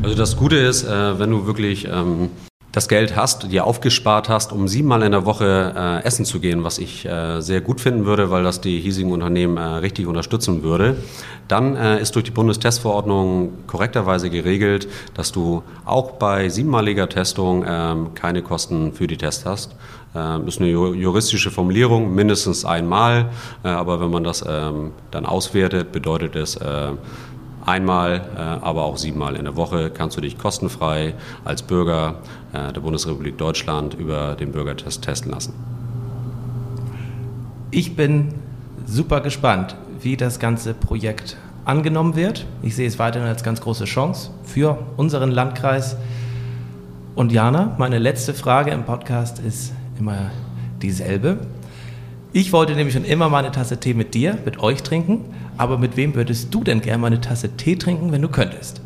[0.03, 2.28] Also das Gute ist, äh, wenn du wirklich ähm,
[2.73, 6.64] das Geld hast, dir aufgespart hast, um siebenmal in der Woche äh, essen zu gehen,
[6.64, 10.62] was ich äh, sehr gut finden würde, weil das die hiesigen Unternehmen äh, richtig unterstützen
[10.62, 10.97] würde,
[11.49, 18.14] dann äh, ist durch die Bundestestverordnung korrekterweise geregelt, dass du auch bei siebenmaliger Testung ähm,
[18.14, 19.77] keine Kosten für die Tests hast.
[20.14, 23.31] Ähm, ist eine juristische Formulierung, mindestens einmal,
[23.64, 26.93] äh, aber wenn man das ähm, dann auswertet, bedeutet es äh,
[27.64, 32.16] Einmal, äh, aber auch siebenmal in der Woche kannst du dich kostenfrei als Bürger
[32.52, 35.54] äh, der Bundesrepublik Deutschland über den Bürgertest testen lassen.
[37.70, 38.34] Ich bin
[38.84, 42.46] super gespannt, wie das ganze Projekt angenommen wird.
[42.62, 45.96] Ich sehe es weiterhin als ganz große Chance für unseren Landkreis.
[47.14, 50.30] Und Jana, meine letzte Frage im Podcast ist immer
[50.82, 51.38] dieselbe.
[52.32, 55.26] Ich wollte nämlich schon immer mal eine Tasse Tee mit dir, mit euch trinken.
[55.62, 58.80] Aber mit wem würdest du denn gerne mal eine Tasse Tee trinken, wenn du könntest?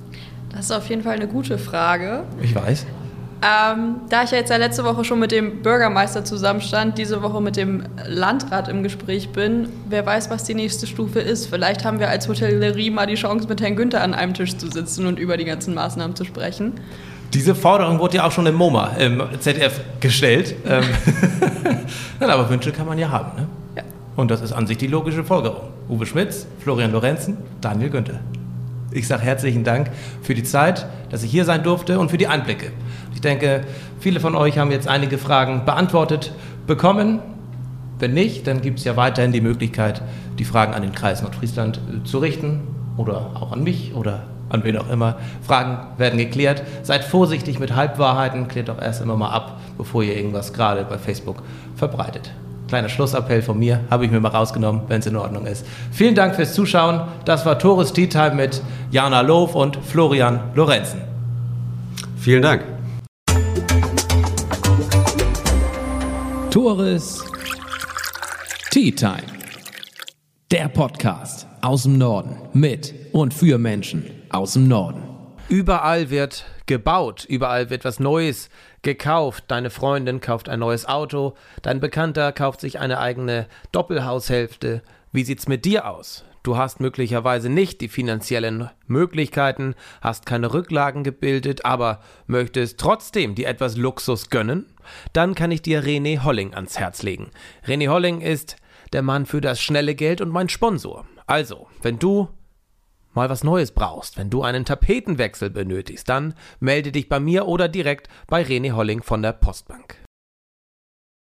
[0.51, 2.25] Das ist auf jeden Fall eine gute Frage.
[2.43, 2.85] Ich weiß.
[3.41, 7.41] Ähm, da ich ja jetzt ja letzte Woche schon mit dem Bürgermeister zusammenstand, diese Woche
[7.41, 11.47] mit dem Landrat im Gespräch bin, wer weiß, was die nächste Stufe ist.
[11.47, 14.71] Vielleicht haben wir als Hotellerie mal die Chance, mit Herrn Günther an einem Tisch zu
[14.71, 16.75] sitzen und über die ganzen Maßnahmen zu sprechen.
[17.33, 20.55] Diese Forderung wurde ja auch schon im MoMA, im ZDF, gestellt.
[20.69, 20.85] Ähm,
[22.21, 23.35] Nein, aber Wünsche kann man ja haben.
[23.35, 23.49] Ne?
[23.77, 23.83] Ja.
[24.17, 25.76] Und das ist an sich die logische Folgerung.
[25.89, 28.21] Uwe Schmitz, Florian Lorenzen, Daniel Günther.
[28.91, 29.91] Ich sage herzlichen Dank
[30.23, 32.73] für die Zeit, dass ich hier sein durfte und für die Einblicke.
[33.15, 33.63] Ich denke,
[34.01, 36.33] viele von euch haben jetzt einige Fragen beantwortet
[36.67, 37.21] bekommen.
[37.99, 40.03] Wenn nicht, dann gibt es ja weiterhin die Möglichkeit,
[40.39, 42.63] die Fragen an den Kreis Nordfriesland äh, zu richten
[42.97, 45.17] oder auch an mich oder an wen auch immer.
[45.43, 46.63] Fragen werden geklärt.
[46.83, 50.99] Seid vorsichtig mit Halbwahrheiten, klärt doch erst immer mal ab, bevor ihr irgendwas gerade bei
[50.99, 51.43] Facebook
[51.75, 52.33] verbreitet.
[52.69, 55.65] Kleiner Schlussappell von mir, habe ich mir mal rausgenommen, wenn es in Ordnung ist.
[55.93, 57.01] Vielen Dank fürs Zuschauen.
[57.25, 58.61] Das war Tores Tea Time mit
[58.91, 61.01] Jana Loof und Florian Lorenzen.
[62.19, 62.65] Vielen Dank.
[66.51, 67.25] Tores
[68.71, 69.23] Tea Time.
[70.51, 75.03] Der Podcast aus dem Norden mit und für Menschen aus dem Norden.
[75.49, 78.49] Überall wird gebaut, überall wird was Neues
[78.87, 79.45] gekauft.
[79.49, 84.81] Deine Freundin kauft ein neues Auto, dein Bekannter kauft sich eine eigene Doppelhaushälfte.
[85.13, 86.25] Wie sieht's mit dir aus?
[86.45, 93.49] Du hast möglicherweise nicht die finanziellen Möglichkeiten, hast keine Rücklagen gebildet, aber möchtest trotzdem dir
[93.49, 94.67] etwas Luxus gönnen?
[95.13, 97.33] Dann kann ich dir René Holling ans Herz legen.
[97.67, 98.55] René Holling ist
[98.93, 101.07] der Mann für das schnelle Geld und mein Sponsor.
[101.27, 102.29] Also, wenn du
[103.17, 107.69] mal was Neues brauchst, wenn du einen Tapetenwechsel benötigst, dann melde dich bei mir oder
[107.69, 110.06] direkt bei René Holling von der Postbank.